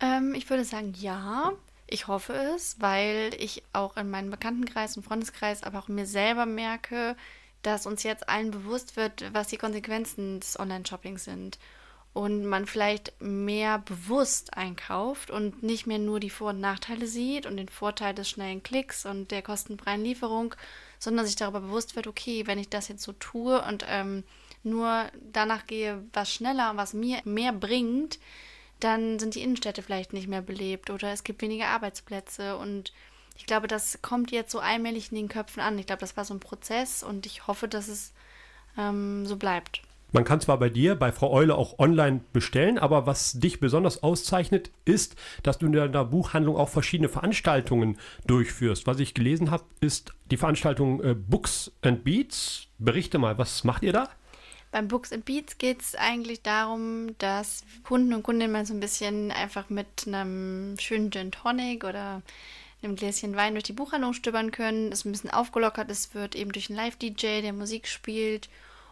Ähm, 0.00 0.34
ich 0.34 0.48
würde 0.50 0.64
sagen, 0.64 0.94
ja. 0.98 1.52
Ich 1.92 2.06
hoffe 2.06 2.34
es, 2.54 2.76
weil 2.80 3.34
ich 3.36 3.64
auch 3.72 3.96
in 3.96 4.10
meinem 4.10 4.30
Bekanntenkreis 4.30 4.96
und 4.96 5.02
Freundeskreis, 5.02 5.64
aber 5.64 5.80
auch 5.80 5.88
mir 5.88 6.06
selber 6.06 6.46
merke, 6.46 7.16
dass 7.62 7.84
uns 7.84 8.04
jetzt 8.04 8.28
allen 8.28 8.52
bewusst 8.52 8.96
wird, 8.96 9.24
was 9.34 9.48
die 9.48 9.56
Konsequenzen 9.56 10.38
des 10.38 10.58
Online-Shoppings 10.58 11.24
sind. 11.24 11.58
Und 12.12 12.44
man 12.44 12.66
vielleicht 12.66 13.20
mehr 13.20 13.78
bewusst 13.78 14.56
einkauft 14.56 15.30
und 15.30 15.62
nicht 15.62 15.86
mehr 15.86 15.98
nur 15.98 16.18
die 16.18 16.30
Vor- 16.30 16.50
und 16.50 16.60
Nachteile 16.60 17.06
sieht 17.06 17.46
und 17.46 17.56
den 17.56 17.68
Vorteil 17.68 18.14
des 18.14 18.28
schnellen 18.28 18.62
Klicks 18.62 19.06
und 19.06 19.30
der 19.30 19.42
kostenfreien 19.42 20.02
Lieferung, 20.02 20.54
sondern 20.98 21.26
sich 21.26 21.36
darüber 21.36 21.60
bewusst 21.60 21.94
wird, 21.94 22.08
okay, 22.08 22.46
wenn 22.46 22.58
ich 22.58 22.68
das 22.68 22.88
jetzt 22.88 23.02
so 23.02 23.12
tue 23.12 23.62
und 23.62 23.84
ähm, 23.88 24.24
nur 24.64 25.06
danach 25.32 25.66
gehe, 25.66 26.04
was 26.12 26.32
schneller 26.32 26.72
und 26.72 26.76
was 26.76 26.94
mir 26.94 27.20
mehr 27.24 27.52
bringt, 27.52 28.18
dann 28.80 29.18
sind 29.18 29.34
die 29.34 29.42
Innenstädte 29.42 29.82
vielleicht 29.82 30.12
nicht 30.12 30.28
mehr 30.28 30.42
belebt 30.42 30.90
oder 30.90 31.12
es 31.12 31.24
gibt 31.24 31.42
weniger 31.42 31.68
Arbeitsplätze 31.68 32.56
und 32.56 32.92
ich 33.36 33.46
glaube, 33.46 33.68
das 33.68 34.00
kommt 34.02 34.32
jetzt 34.32 34.50
so 34.52 34.60
allmählich 34.60 35.10
in 35.10 35.16
den 35.16 35.28
Köpfen 35.28 35.60
an. 35.60 35.78
Ich 35.78 35.86
glaube, 35.86 36.00
das 36.00 36.16
war 36.16 36.24
so 36.24 36.34
ein 36.34 36.40
Prozess 36.40 37.02
und 37.02 37.24
ich 37.24 37.46
hoffe, 37.46 37.68
dass 37.68 37.88
es 37.88 38.12
ähm, 38.76 39.24
so 39.24 39.36
bleibt. 39.36 39.82
Man 40.12 40.24
kann 40.24 40.40
zwar 40.40 40.58
bei 40.58 40.68
dir, 40.68 40.96
bei 40.96 41.12
Frau 41.12 41.30
Eule 41.32 41.54
auch 41.54 41.78
online 41.78 42.20
bestellen, 42.32 42.78
aber 42.78 43.06
was 43.06 43.34
dich 43.34 43.60
besonders 43.60 44.02
auszeichnet, 44.02 44.70
ist, 44.84 45.14
dass 45.42 45.58
du 45.58 45.66
in 45.66 45.72
deiner 45.72 46.04
Buchhandlung 46.04 46.56
auch 46.56 46.68
verschiedene 46.68 47.08
Veranstaltungen 47.08 47.96
durchführst. 48.26 48.86
Was 48.86 48.98
ich 48.98 49.14
gelesen 49.14 49.50
habe, 49.50 49.64
ist 49.80 50.12
die 50.30 50.36
Veranstaltung 50.36 51.02
äh, 51.02 51.14
Books 51.14 51.72
and 51.82 52.02
Beats. 52.02 52.66
Berichte 52.78 53.18
mal, 53.18 53.38
was 53.38 53.62
macht 53.62 53.84
ihr 53.84 53.92
da? 53.92 54.08
Beim 54.72 54.86
Books 54.86 55.12
and 55.12 55.24
Beats 55.24 55.58
geht 55.58 55.80
es 55.80 55.94
eigentlich 55.96 56.42
darum, 56.42 57.18
dass 57.18 57.64
Kunden 57.82 58.14
und 58.14 58.22
Kundinnen 58.22 58.52
mal 58.52 58.66
so 58.66 58.72
ein 58.72 58.80
bisschen 58.80 59.32
einfach 59.32 59.68
mit 59.68 60.06
einem 60.06 60.76
schönen 60.78 61.10
Gin 61.10 61.32
Tonic 61.32 61.84
oder 61.84 62.22
einem 62.82 62.96
Gläschen 62.96 63.36
Wein 63.36 63.54
durch 63.54 63.64
die 63.64 63.72
Buchhandlung 63.72 64.14
stöbern 64.14 64.52
können, 64.52 64.92
es 64.92 65.04
ein 65.04 65.12
bisschen 65.12 65.30
aufgelockert 65.30 65.90
ist, 65.90 66.14
wird 66.14 66.34
eben 66.34 66.52
durch 66.52 66.70
einen 66.70 66.76
Live-DJ, 66.76 67.42
der 67.42 67.52
Musik 67.52 67.88
spielt 67.88 68.48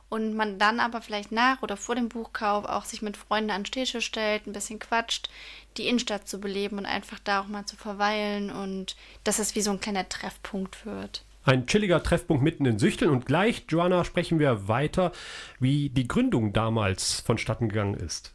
und 0.08 0.35
man 0.35 0.58
dann 0.58 0.80
aber 0.80 1.00
vielleicht 1.00 1.32
nach 1.32 1.62
oder 1.62 1.76
vor 1.76 1.94
dem 1.94 2.08
Buchkauf 2.08 2.64
auch 2.64 2.85
sich 2.85 3.02
mit 3.02 3.16
Freunden 3.16 3.50
an 3.50 3.66
Städte 3.66 4.00
stellt, 4.00 4.47
ein 4.47 4.52
bisschen 4.52 4.78
quatscht, 4.78 5.30
die 5.76 5.87
Innenstadt 5.87 6.28
zu 6.28 6.40
beleben 6.40 6.78
und 6.78 6.87
einfach 6.87 7.18
da 7.20 7.40
auch 7.40 7.47
mal 7.47 7.66
zu 7.66 7.76
verweilen 7.76 8.50
und 8.50 8.97
dass 9.25 9.38
es 9.38 9.54
wie 9.54 9.61
so 9.61 9.70
ein 9.70 9.80
kleiner 9.80 10.08
Treffpunkt 10.08 10.85
wird. 10.87 11.25
Ein 11.48 11.66
chilliger 11.66 12.02
Treffpunkt 12.02 12.42
mitten 12.42 12.66
in 12.66 12.78
Süchteln 12.78 13.11
und 13.11 13.24
gleich, 13.24 13.64
Joanna, 13.70 14.04
sprechen 14.04 14.38
wir 14.38 14.68
weiter, 14.68 15.12
wie 15.58 15.88
die 15.88 16.06
Gründung 16.06 16.52
damals 16.52 17.20
vonstatten 17.22 17.70
gegangen 17.70 17.94
ist. 17.94 18.34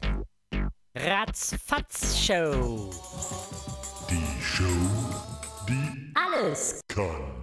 Ratzfatz 0.97 2.17
Show. 2.17 2.89
Die 4.09 4.41
Show, 4.41 4.65
die 5.69 6.11
Alles 6.15 6.81
kann. 6.87 7.42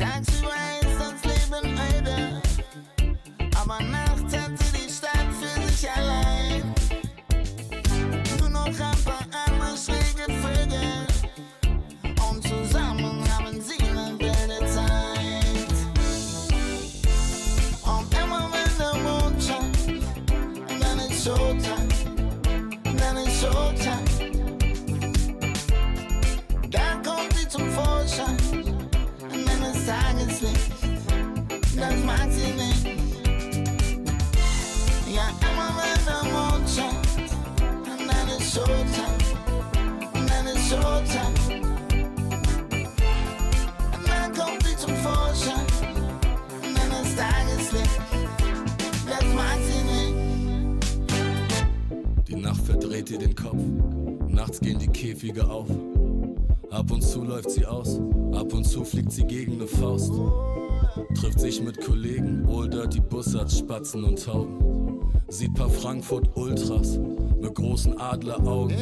tax 0.00 0.29
Spatzen 63.50 64.04
und 64.04 64.24
Tauben. 64.24 65.00
Sieht 65.28 65.54
paar 65.54 65.70
Frankfurt 65.70 66.28
Ultras 66.36 66.98
mit 67.40 67.54
großen 67.54 67.98
Adleraugen. 67.98 68.76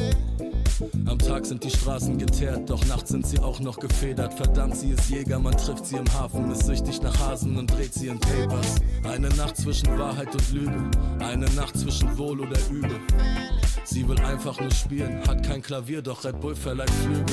Am 1.05 1.19
Tag 1.19 1.45
sind 1.45 1.63
die 1.63 1.69
Straßen 1.69 2.17
geteert, 2.17 2.69
doch 2.69 2.85
nachts 2.85 3.09
sind 3.09 3.27
sie 3.27 3.39
auch 3.39 3.59
noch 3.59 3.79
gefedert. 3.79 4.33
Verdammt, 4.33 4.77
sie 4.77 4.91
ist 4.91 5.09
Jäger, 5.09 5.39
man 5.39 5.55
trifft 5.57 5.85
sie 5.85 5.97
im 5.97 6.13
Hafen, 6.13 6.49
ist 6.51 6.65
süchtig 6.65 7.01
nach 7.01 7.17
Hasen 7.19 7.57
und 7.57 7.69
dreht 7.71 7.93
sie 7.93 8.07
in 8.07 8.19
Papers. 8.19 8.75
Eine 9.03 9.29
Nacht 9.29 9.57
zwischen 9.57 9.97
Wahrheit 9.97 10.33
und 10.33 10.51
Lüge, 10.53 10.91
eine 11.19 11.49
Nacht 11.51 11.77
zwischen 11.77 12.17
Wohl 12.17 12.39
oder 12.39 12.57
Übel. 12.71 12.99
Sie 13.83 14.07
will 14.07 14.19
einfach 14.19 14.59
nur 14.59 14.71
spielen, 14.71 15.21
hat 15.27 15.45
kein 15.45 15.61
Klavier, 15.61 16.01
doch 16.01 16.23
Red 16.23 16.39
Bull 16.39 16.55
verleiht 16.55 16.91
Flügel. 16.91 17.25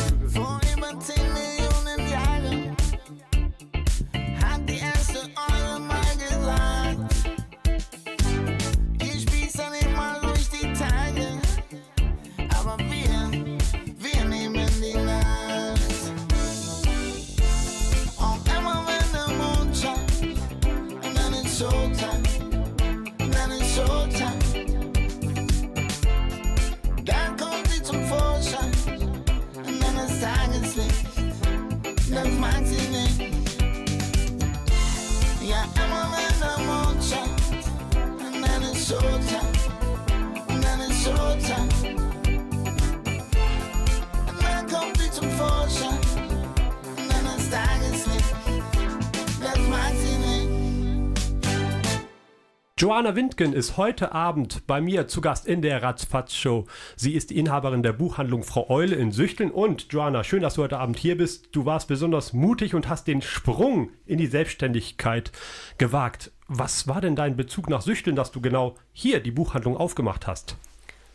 Joanna 52.97 53.15
Windgen 53.15 53.53
ist 53.53 53.77
heute 53.77 54.13
Abend 54.13 54.67
bei 54.67 54.81
mir 54.81 55.07
zu 55.07 55.21
Gast 55.21 55.47
in 55.47 55.61
der 55.61 55.83
Ratzfatz-Show. 55.83 56.65
Sie 56.97 57.13
ist 57.13 57.29
die 57.29 57.37
Inhaberin 57.37 57.83
der 57.83 57.93
Buchhandlung 57.93 58.43
Frau 58.43 58.71
Eule 58.71 58.97
in 58.97 59.13
Süchteln. 59.13 59.51
Und 59.51 59.93
Joanna, 59.93 60.25
schön, 60.25 60.41
dass 60.41 60.55
du 60.55 60.63
heute 60.63 60.79
Abend 60.79 60.99
hier 60.99 61.19
bist. 61.19 61.51
Du 61.53 61.67
warst 61.67 61.89
besonders 61.89 62.33
mutig 62.33 62.75
und 62.75 62.89
hast 62.89 63.07
den 63.07 63.21
Sprung 63.21 63.91
in 64.07 64.17
die 64.17 64.27
Selbstständigkeit 64.27 65.31
gewagt. 65.77 66.33
Was 66.49 66.89
war 66.89 67.03
denn 67.03 67.17
dein 67.17 67.37
Bezug 67.37 67.69
nach 67.69 67.83
Süchteln, 67.83 68.17
dass 68.17 68.33
du 68.33 68.41
genau 68.41 68.77
hier 68.95 69.21
die 69.21 69.31
Buchhandlung 69.31 69.77
aufgemacht 69.77 70.27
hast? 70.27 70.57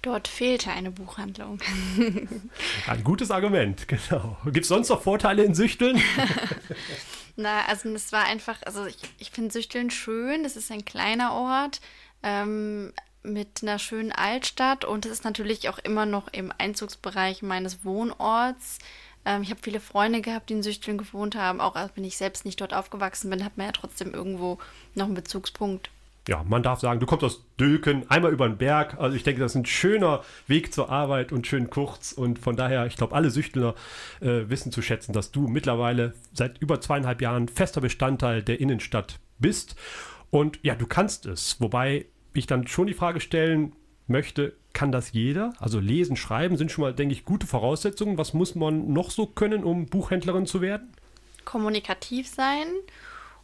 Dort 0.03 0.27
fehlte 0.27 0.69
eine 0.69 0.91
Buchhandlung. 0.91 1.57
Ein 2.85 3.03
gutes 3.03 3.31
Argument, 3.31 3.87
genau. 3.87 4.37
Gibt 4.45 4.65
es 4.65 4.67
sonst 4.67 4.89
noch 4.89 5.01
Vorteile 5.01 5.43
in 5.43 5.55
Süchteln? 5.55 5.99
Na, 7.35 7.65
also 7.65 7.89
es 7.89 8.11
war 8.11 8.25
einfach, 8.25 8.61
also 8.63 8.85
ich, 8.85 8.97
ich 9.17 9.31
finde 9.31 9.51
Süchteln 9.51 9.89
schön. 9.89 10.45
Es 10.45 10.55
ist 10.55 10.71
ein 10.71 10.85
kleiner 10.85 11.33
Ort 11.33 11.81
ähm, 12.23 12.93
mit 13.23 13.61
einer 13.61 13.79
schönen 13.79 14.11
Altstadt 14.11 14.85
und 14.85 15.05
es 15.05 15.11
ist 15.11 15.23
natürlich 15.23 15.69
auch 15.69 15.79
immer 15.79 16.05
noch 16.05 16.27
im 16.33 16.51
Einzugsbereich 16.57 17.41
meines 17.41 17.85
Wohnorts. 17.85 18.79
Ähm, 19.25 19.43
ich 19.43 19.51
habe 19.51 19.61
viele 19.61 19.79
Freunde 19.79 20.21
gehabt, 20.21 20.49
die 20.49 20.53
in 20.53 20.63
Süchteln 20.63 20.97
gewohnt 20.97 21.35
haben. 21.35 21.61
Auch 21.61 21.75
wenn 21.95 22.03
ich 22.03 22.17
selbst 22.17 22.45
nicht 22.45 22.59
dort 22.61 22.73
aufgewachsen 22.73 23.29
bin, 23.29 23.45
hat 23.45 23.57
man 23.57 23.67
ja 23.67 23.71
trotzdem 23.71 24.13
irgendwo 24.13 24.57
noch 24.95 25.05
einen 25.05 25.15
Bezugspunkt. 25.15 25.89
Ja, 26.31 26.45
man 26.47 26.63
darf 26.63 26.79
sagen, 26.79 27.01
du 27.01 27.05
kommst 27.05 27.25
aus 27.25 27.43
Dülken, 27.59 28.09
einmal 28.09 28.31
über 28.31 28.47
den 28.47 28.55
Berg. 28.57 28.97
Also 28.97 29.17
ich 29.17 29.23
denke, 29.23 29.41
das 29.41 29.51
ist 29.51 29.57
ein 29.57 29.65
schöner 29.65 30.23
Weg 30.47 30.73
zur 30.73 30.89
Arbeit 30.89 31.33
und 31.33 31.45
schön 31.45 31.69
kurz. 31.69 32.13
Und 32.13 32.39
von 32.39 32.55
daher, 32.55 32.85
ich 32.85 32.95
glaube, 32.95 33.13
alle 33.13 33.29
Süchtler 33.29 33.75
äh, 34.21 34.47
wissen 34.47 34.71
zu 34.71 34.81
schätzen, 34.81 35.11
dass 35.11 35.33
du 35.33 35.49
mittlerweile 35.49 36.13
seit 36.31 36.57
über 36.59 36.79
zweieinhalb 36.79 37.21
Jahren 37.21 37.49
fester 37.49 37.81
Bestandteil 37.81 38.41
der 38.43 38.61
Innenstadt 38.61 39.19
bist. 39.39 39.75
Und 40.29 40.57
ja, 40.61 40.73
du 40.75 40.87
kannst 40.87 41.25
es. 41.25 41.59
Wobei 41.59 42.05
ich 42.33 42.47
dann 42.47 42.65
schon 42.65 42.87
die 42.87 42.93
Frage 42.93 43.19
stellen 43.19 43.73
möchte, 44.07 44.53
kann 44.71 44.93
das 44.93 45.11
jeder? 45.11 45.51
Also 45.59 45.81
lesen, 45.81 46.15
schreiben 46.15 46.55
sind 46.55 46.71
schon 46.71 46.83
mal, 46.83 46.93
denke 46.93 47.11
ich, 47.11 47.25
gute 47.25 47.45
Voraussetzungen. 47.45 48.17
Was 48.17 48.33
muss 48.33 48.55
man 48.55 48.93
noch 48.93 49.11
so 49.11 49.25
können, 49.25 49.65
um 49.65 49.87
Buchhändlerin 49.87 50.45
zu 50.45 50.61
werden? 50.61 50.93
Kommunikativ 51.43 52.29
sein 52.29 52.67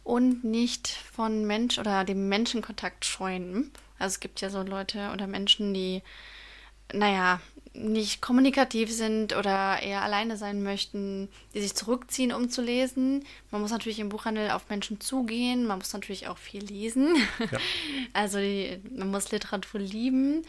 und 0.08 0.42
nicht 0.42 0.88
von 0.88 1.46
Mensch 1.46 1.78
oder 1.78 2.02
dem 2.02 2.30
Menschenkontakt 2.30 3.04
scheuen. 3.04 3.70
Also 3.98 4.14
es 4.14 4.20
gibt 4.20 4.40
ja 4.40 4.48
so 4.48 4.62
Leute 4.62 5.10
oder 5.12 5.26
Menschen, 5.26 5.74
die, 5.74 6.02
naja, 6.94 7.42
nicht 7.74 8.22
kommunikativ 8.22 8.90
sind 8.90 9.36
oder 9.36 9.82
eher 9.82 10.00
alleine 10.00 10.38
sein 10.38 10.62
möchten, 10.62 11.28
die 11.52 11.60
sich 11.60 11.74
zurückziehen, 11.74 12.32
um 12.32 12.48
zu 12.48 12.62
lesen. 12.62 13.22
Man 13.50 13.60
muss 13.60 13.70
natürlich 13.70 13.98
im 13.98 14.08
Buchhandel 14.08 14.50
auf 14.50 14.70
Menschen 14.70 14.98
zugehen, 14.98 15.66
man 15.66 15.78
muss 15.78 15.92
natürlich 15.92 16.26
auch 16.26 16.38
viel 16.38 16.64
lesen. 16.64 17.14
Also 18.14 18.38
die, 18.38 18.80
man 18.96 19.10
muss 19.10 19.30
Literatur 19.30 19.78
lieben. 19.78 20.42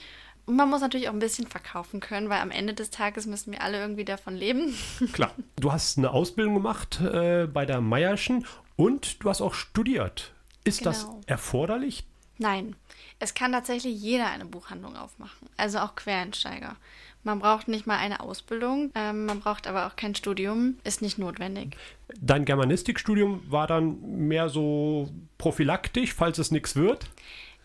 Und 0.45 0.55
man 0.55 0.69
muss 0.69 0.81
natürlich 0.81 1.09
auch 1.09 1.13
ein 1.13 1.19
bisschen 1.19 1.45
verkaufen 1.45 1.99
können, 1.99 2.29
weil 2.29 2.39
am 2.39 2.49
Ende 2.49 2.73
des 2.73 2.89
Tages 2.89 3.27
müssen 3.27 3.51
wir 3.51 3.61
alle 3.61 3.79
irgendwie 3.79 4.05
davon 4.05 4.35
leben. 4.35 4.73
Klar. 5.11 5.35
Du 5.57 5.71
hast 5.71 5.97
eine 5.97 6.11
Ausbildung 6.11 6.55
gemacht 6.55 7.01
äh, 7.01 7.45
bei 7.45 7.65
der 7.65 7.81
Meierschen 7.81 8.45
und 8.79 9.21
du 9.21 9.29
hast 9.29 9.41
auch 9.41 9.53
studiert. 9.53 10.31
Ist 10.63 10.85
das 10.85 11.03
Genau. 11.03 11.21
erforderlich? 11.27 12.05
Nein, 12.37 12.77
es 13.19 13.33
kann 13.33 13.51
tatsächlich 13.51 13.99
jeder 14.01 14.27
eine 14.27 14.45
Buchhandlung 14.45 14.95
aufmachen, 14.95 15.49
also 15.57 15.79
auch 15.79 15.95
Quereinsteiger. 15.95 16.77
Man 17.23 17.39
braucht 17.39 17.67
nicht 17.67 17.85
mal 17.85 17.97
eine 17.97 18.21
Ausbildung, 18.21 18.91
ähm, 18.95 19.25
man 19.25 19.41
braucht 19.41 19.67
aber 19.67 19.87
auch 19.87 19.97
kein 19.97 20.15
Studium, 20.15 20.77
ist 20.85 21.01
nicht 21.01 21.17
notwendig. 21.17 21.75
Dein 22.21 22.45
Germanistikstudium 22.45 23.43
war 23.51 23.67
dann 23.67 23.99
mehr 24.29 24.47
so 24.47 25.09
prophylaktisch, 25.37 26.13
falls 26.13 26.37
es 26.37 26.51
nichts 26.51 26.77
wird. 26.77 27.09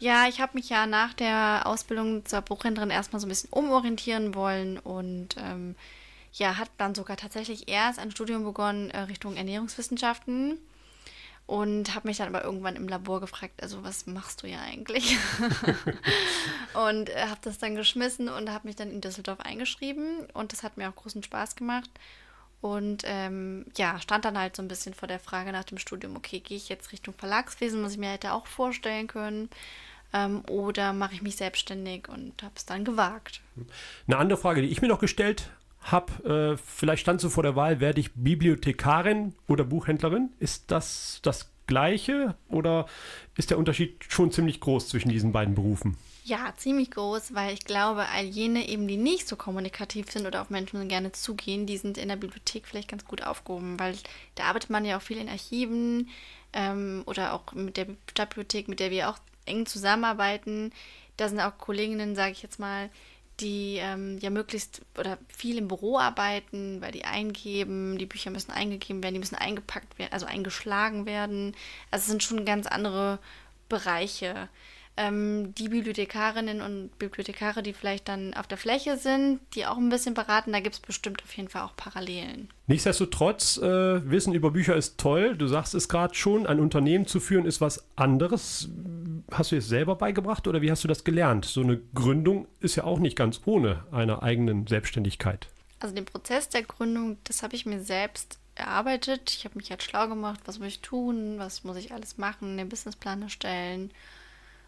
Ja, 0.01 0.27
ich 0.29 0.41
habe 0.41 0.55
mich 0.55 0.69
ja 0.69 0.87
nach 0.87 1.15
der 1.15 1.63
Ausbildung 1.67 2.27
zur 2.27 2.41
Buchhändlerin 2.41 2.91
erstmal 2.91 3.21
so 3.21 3.27
ein 3.27 3.29
bisschen 3.29 3.51
umorientieren 3.53 4.35
wollen 4.35 4.81
und 4.81 5.37
ähm, 5.39 5.77
ja, 6.33 6.59
hat 6.59 6.71
dann 6.79 6.97
sogar 6.97 7.17
tatsächlich 7.17 7.69
erst 7.69 8.01
ein 8.01 8.11
Studium 8.11 8.43
begonnen 8.43 8.91
äh, 8.91 8.99
Richtung 9.03 9.37
Ernährungswissenschaften 9.37 10.59
und 11.47 11.95
habe 11.95 12.09
mich 12.09 12.17
dann 12.17 12.35
aber 12.35 12.45
irgendwann 12.45 12.77
im 12.77 12.89
Labor 12.89 13.21
gefragt, 13.21 13.63
also 13.63 13.85
was 13.85 14.07
machst 14.07 14.43
du 14.43 14.47
ja 14.47 14.61
eigentlich? 14.61 15.19
und 16.75 17.11
äh, 17.11 17.27
habe 17.29 17.41
das 17.43 17.59
dann 17.59 17.75
geschmissen 17.75 18.29
und 18.29 18.51
habe 18.51 18.67
mich 18.67 18.77
dann 18.77 18.91
in 18.91 19.03
Düsseldorf 19.03 19.41
eingeschrieben 19.41 20.27
und 20.33 20.53
das 20.53 20.63
hat 20.63 20.77
mir 20.77 20.89
auch 20.89 20.97
großen 20.97 21.23
Spaß 21.23 21.57
gemacht. 21.57 21.91
Und 22.63 23.03
ähm, 23.05 23.67
ja, 23.77 24.01
stand 24.01 24.25
dann 24.25 24.39
halt 24.39 24.57
so 24.57 24.63
ein 24.63 24.69
bisschen 24.69 24.95
vor 24.95 25.07
der 25.07 25.19
Frage 25.19 25.53
nach 25.53 25.65
dem 25.65 25.77
Studium, 25.77 26.17
okay, 26.17 26.41
gehe 26.41 26.57
ich 26.57 26.71
jetzt 26.71 26.93
Richtung 26.93 27.13
Verlagswesen, 27.13 27.85
was 27.85 27.93
ich 27.93 27.99
mir 27.99 28.09
hätte 28.09 28.33
auch 28.33 28.47
vorstellen 28.47 29.07
können, 29.07 29.51
ähm, 30.15 30.43
oder 30.49 30.95
mache 30.95 31.13
ich 31.13 31.21
mich 31.21 31.37
selbstständig 31.37 32.09
und 32.09 32.43
habe 32.43 32.55
es 32.57 32.65
dann 32.65 32.87
gewagt. 32.87 33.43
Eine 34.07 34.17
andere 34.17 34.39
Frage, 34.39 34.63
die 34.63 34.69
ich 34.69 34.81
mir 34.81 34.89
noch 34.89 34.99
gestellt 34.99 35.51
habe, 35.85 36.55
äh, 36.55 36.57
vielleicht 36.57 37.03
standst 37.03 37.25
du 37.25 37.29
vor 37.29 37.43
der 37.43 37.57
Wahl, 37.57 37.81
werde 37.81 38.01
ich 38.01 38.13
Bibliothekarin 38.15 39.35
oder 39.49 39.65
Buchhändlerin? 39.65 40.31
Ist 40.39 40.71
das 40.71 41.21
das 41.23 41.51
Gleiche 41.67 42.35
oder 42.49 42.87
ist 43.37 43.51
der 43.51 43.59
Unterschied 43.59 44.05
schon 44.09 44.31
ziemlich 44.31 44.61
groß 44.61 44.89
zwischen 44.89 45.09
diesen 45.09 45.33
beiden 45.33 45.55
Berufen? 45.55 45.97
Ja, 46.25 46.55
ziemlich 46.57 46.91
groß, 46.91 47.35
weil 47.35 47.53
ich 47.53 47.65
glaube, 47.65 48.07
all 48.09 48.25
jene 48.25 48.69
eben, 48.69 48.89
die 48.89 48.97
nicht 48.97 49.29
so 49.29 49.37
kommunikativ 49.37 50.11
sind 50.11 50.27
oder 50.27 50.41
auf 50.41 50.51
Menschen 50.51 50.89
gerne 50.89 51.13
zugehen, 51.13 51.67
die 51.67 51.77
sind 51.77 51.99
in 51.99 52.09
der 52.09 52.17
Bibliothek 52.17 52.67
vielleicht 52.67 52.89
ganz 52.89 53.05
gut 53.05 53.23
aufgehoben, 53.23 53.79
weil 53.79 53.95
da 54.35 54.45
arbeitet 54.45 54.71
man 54.71 54.85
ja 54.85 54.97
auch 54.97 55.03
viel 55.03 55.19
in 55.19 55.29
Archiven 55.29 56.09
ähm, 56.55 57.03
oder 57.07 57.35
auch 57.35 57.53
mit 57.53 57.77
der 57.77 57.89
Stadtbibliothek, 58.11 58.69
mit 58.69 58.81
der 58.81 58.91
wir 58.91 59.11
auch 59.11 59.19
eng 59.45 59.67
zusammenarbeiten. 59.67 60.73
Da 61.19 61.29
sind 61.29 61.41
auch 61.41 61.59
Kolleginnen, 61.59 62.17
sage 62.17 62.33
ich 62.33 62.43
jetzt 62.43 62.59
mal, 62.59 62.89
die 63.41 63.79
ähm, 63.81 64.19
ja 64.19 64.31
möglichst 64.31 64.83
oder 64.99 65.19
viel 65.29 65.59
im 65.59 65.69
Büro 65.69 65.99
arbeiten, 65.99 66.81
weil 66.81 66.93
die 66.93 67.05
eingeben, 67.05 67.99
die 67.99 68.07
Bücher 68.07 68.31
müssen 68.31 68.53
eingegeben 68.53 69.03
werden, 69.03 69.15
die 69.15 69.21
müssen 69.21 69.35
eingepackt 69.35 69.99
werden, 69.99 70.13
also 70.13 70.27
eingeschlagen 70.27 71.07
werden. 71.07 71.55
Also 71.91 72.03
es 72.03 72.09
sind 72.09 72.23
schon 72.23 72.45
ganz 72.45 72.67
andere 72.67 73.19
Bereiche. 73.69 74.49
Ähm, 74.97 75.55
die 75.57 75.69
Bibliothekarinnen 75.69 76.61
und 76.61 76.97
Bibliothekare, 77.01 77.65
die 77.65 77.73
vielleicht 77.73 78.09
dann 78.09 78.33
auf 78.35 78.47
der 78.47 78.59
Fläche 78.59 78.97
sind, 78.97 79.41
die 79.55 79.67
auch 79.67 79.77
ein 79.77 79.89
bisschen 79.89 80.15
beraten, 80.15 80.53
da 80.53 80.61
gibt 80.61 80.77
es 80.77 80.81
bestimmt 80.81 81.23
auf 81.25 81.37
jeden 81.37 81.49
Fall 81.49 81.63
auch 81.63 81.75
Parallelen. 81.75 82.49
Nichtsdestotrotz, 82.69 83.57
äh, 83.57 84.09
Wissen 84.09 84.35
über 84.35 84.53
Bücher 84.53 84.77
ist 84.77 84.99
toll. 84.99 85.37
Du 85.37 85.49
sagst 85.49 85.75
es 85.75 85.89
gerade 85.89 86.15
schon, 86.15 86.47
ein 86.47 86.61
Unternehmen 86.61 87.07
zu 87.07 87.19
führen 87.19 87.45
ist 87.45 87.61
was 87.61 87.85
anderes. 87.97 88.69
Hast 89.33 89.51
du 89.51 89.57
es 89.57 89.69
selber 89.69 89.97
beigebracht 89.97 90.47
oder 90.47 90.63
wie 90.63 90.71
hast 90.71 90.85
du 90.85 90.89
das 90.89 91.03
gelernt? 91.03 91.45
So 91.45 91.63
eine 91.63 91.81
Gründung 91.95 92.47
ist 92.61 92.77
ja 92.77 92.85
auch 92.85 93.01
nicht 93.01 93.17
ganz 93.17 93.41
ohne 93.47 93.85
einer 93.91 94.23
eigenen 94.23 94.69
Selbstständigkeit. 94.69 95.49
Also 95.81 95.93
den 95.93 96.05
Prozess 96.05 96.49
der 96.49 96.63
Gründung, 96.63 97.19
das 97.25 97.43
habe 97.43 97.57
ich 97.57 97.67
mir 97.67 97.81
selbst 97.81 98.39
erarbeitet. 98.55 99.33
Ich 99.37 99.45
habe 99.45 99.59
mich 99.59 99.71
halt 99.71 99.83
schlau 99.83 100.07
gemacht, 100.07 100.41
was 100.45 100.61
muss 100.61 100.69
ich 100.69 100.81
tun, 100.81 101.35
was 101.39 101.65
muss 101.65 101.77
ich 101.77 101.93
alles 101.93 102.17
machen, 102.17 102.57
den 102.57 102.69
Businessplan 102.69 103.23
erstellen. 103.23 103.91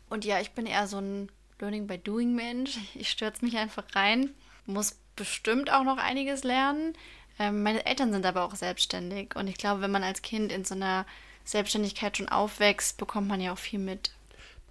Und 0.08 0.24
ja, 0.24 0.40
ich 0.40 0.52
bin 0.52 0.66
eher 0.66 0.86
so 0.86 0.98
ein 0.98 1.28
Learning 1.60 1.86
by 1.86 1.98
Doing 1.98 2.34
Mensch. 2.34 2.78
Ich 2.94 3.10
stürze 3.10 3.44
mich 3.44 3.56
einfach 3.56 3.84
rein, 3.94 4.30
muss 4.66 4.98
bestimmt 5.16 5.72
auch 5.72 5.84
noch 5.84 5.98
einiges 5.98 6.44
lernen. 6.44 6.92
Ähm, 7.38 7.62
meine 7.62 7.84
Eltern 7.86 8.12
sind 8.12 8.24
aber 8.26 8.44
auch 8.44 8.54
selbstständig 8.54 9.34
und 9.36 9.46
ich 9.46 9.56
glaube, 9.56 9.80
wenn 9.82 9.90
man 9.90 10.02
als 10.02 10.22
Kind 10.22 10.52
in 10.52 10.64
so 10.64 10.74
einer 10.74 11.06
Selbstständigkeit 11.44 12.16
schon 12.16 12.28
aufwächst, 12.28 12.98
bekommt 12.98 13.28
man 13.28 13.40
ja 13.40 13.52
auch 13.52 13.58
viel 13.58 13.78
mit. 13.78 14.12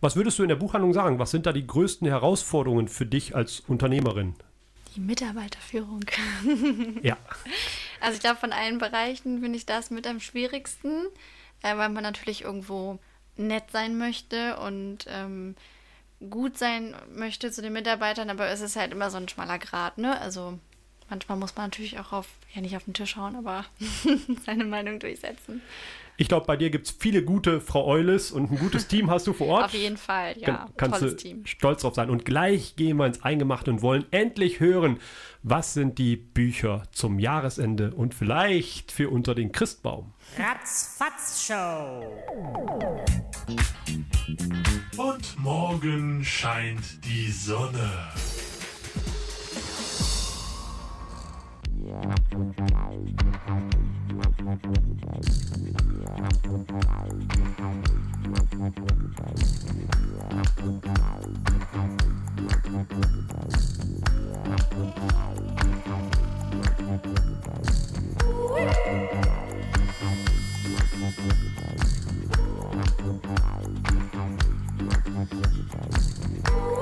Was 0.01 0.15
würdest 0.15 0.37
du 0.39 0.43
in 0.43 0.49
der 0.49 0.55
Buchhandlung 0.55 0.93
sagen? 0.93 1.19
Was 1.19 1.31
sind 1.31 1.45
da 1.45 1.53
die 1.53 1.65
größten 1.65 2.07
Herausforderungen 2.07 2.87
für 2.87 3.05
dich 3.05 3.35
als 3.35 3.61
Unternehmerin? 3.61 4.35
Die 4.95 4.99
Mitarbeiterführung. 4.99 6.05
Ja, 7.01 7.17
Also 8.05 8.15
ich 8.15 8.21
glaube, 8.21 8.39
von 8.39 8.51
allen 8.51 8.77
Bereichen 8.77 9.41
finde 9.41 9.57
ich 9.57 9.65
das 9.65 9.89
mit 9.89 10.05
am 10.05 10.19
schwierigsten, 10.19 11.07
äh, 11.63 11.75
weil 11.75 11.89
man 11.89 12.03
natürlich 12.03 12.43
irgendwo 12.43 12.99
nett 13.37 13.71
sein 13.71 13.97
möchte 13.97 14.57
und 14.57 15.05
ähm, 15.09 15.55
gut 16.29 16.57
sein 16.57 16.95
möchte 17.13 17.51
zu 17.51 17.61
den 17.61 17.73
Mitarbeitern, 17.73 18.29
aber 18.29 18.47
es 18.47 18.61
ist 18.61 18.75
halt 18.75 18.91
immer 18.91 19.09
so 19.09 19.17
ein 19.17 19.29
schmaler 19.29 19.59
Grat, 19.59 19.97
ne? 19.97 20.19
Also 20.19 20.59
manchmal 21.09 21.37
muss 21.37 21.55
man 21.55 21.67
natürlich 21.67 21.99
auch 21.99 22.13
auf, 22.13 22.27
ja 22.53 22.61
nicht 22.61 22.75
auf 22.75 22.85
den 22.85 22.93
Tisch 22.93 23.15
hauen, 23.15 23.35
aber 23.35 23.65
seine 24.45 24.65
Meinung 24.65 24.99
durchsetzen. 24.99 25.61
Ich 26.17 26.27
glaube, 26.27 26.45
bei 26.45 26.55
dir 26.57 26.69
gibt 26.69 26.87
es 26.87 26.95
viele 26.97 27.23
gute 27.23 27.59
Frau 27.61 27.85
Eules 27.85 28.31
und 28.31 28.51
ein 28.51 28.57
gutes 28.57 28.87
Team 28.87 29.09
hast 29.09 29.27
du 29.27 29.33
vor 29.33 29.47
Ort. 29.47 29.65
Auf 29.65 29.73
jeden 29.73 29.97
Fall, 29.97 30.35
ja. 30.37 30.45
Kann- 30.45 30.69
kannst 30.77 30.99
tolles 30.99 31.15
du 31.17 31.21
Team. 31.21 31.45
stolz 31.45 31.81
drauf 31.81 31.95
sein. 31.95 32.09
Und 32.09 32.25
gleich 32.25 32.75
gehen 32.75 32.97
wir 32.97 33.05
ins 33.05 33.23
Eingemachte 33.23 33.71
und 33.71 33.81
wollen 33.81 34.05
endlich 34.11 34.59
hören, 34.59 34.99
was 35.43 35.73
sind 35.73 35.97
die 35.97 36.15
Bücher 36.15 36.83
zum 36.91 37.19
Jahresende 37.19 37.93
und 37.93 38.13
vielleicht 38.13 38.91
für 38.91 39.09
unter 39.09 39.35
den 39.35 39.51
Christbaum. 39.51 40.13
Ratzfatz 40.37 41.45
Show. 41.47 42.03
Und 44.97 45.39
morgen 45.39 46.23
scheint 46.23 47.05
die 47.05 47.29
Sonne. 47.31 47.91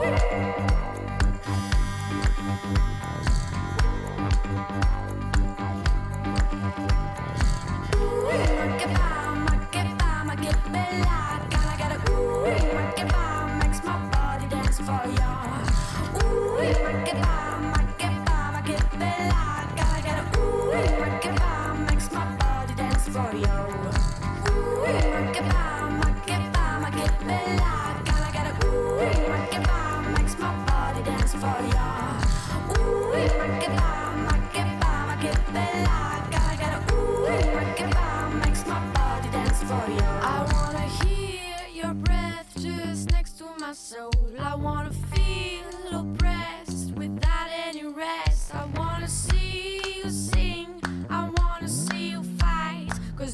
Woo! 0.04 0.33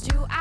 Do 0.01 0.25
I 0.29 0.38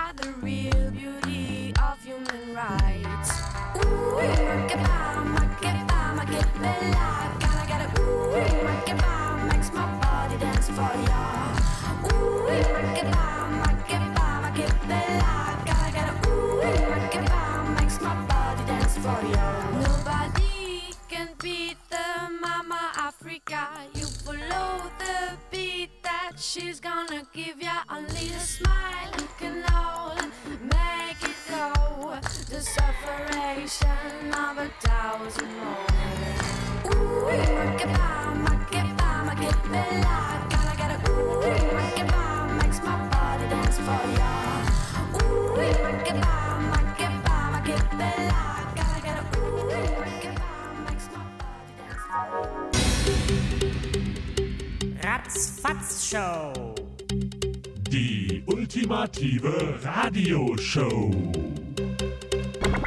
ultimative 59.18 59.74
Radioshow. 59.82 61.10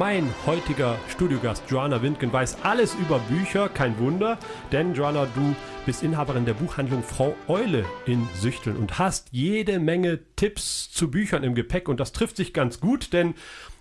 Mein 0.00 0.30
heutiger 0.46 0.98
Studiogast 1.10 1.62
Joanna 1.68 2.00
Windgen 2.00 2.32
weiß 2.32 2.64
alles 2.64 2.94
über 2.94 3.18
Bücher, 3.18 3.68
kein 3.68 3.98
Wunder, 3.98 4.38
denn 4.72 4.94
Joanna, 4.94 5.26
du 5.34 5.54
bist 5.84 6.02
Inhaberin 6.02 6.46
der 6.46 6.54
Buchhandlung 6.54 7.02
Frau 7.02 7.36
Eule 7.48 7.84
in 8.06 8.26
Süchteln 8.32 8.78
und 8.78 8.98
hast 8.98 9.28
jede 9.30 9.78
Menge 9.78 10.20
Tipps 10.36 10.90
zu 10.90 11.10
Büchern 11.10 11.44
im 11.44 11.54
Gepäck 11.54 11.86
und 11.86 12.00
das 12.00 12.12
trifft 12.12 12.38
sich 12.38 12.54
ganz 12.54 12.80
gut, 12.80 13.12
denn 13.12 13.34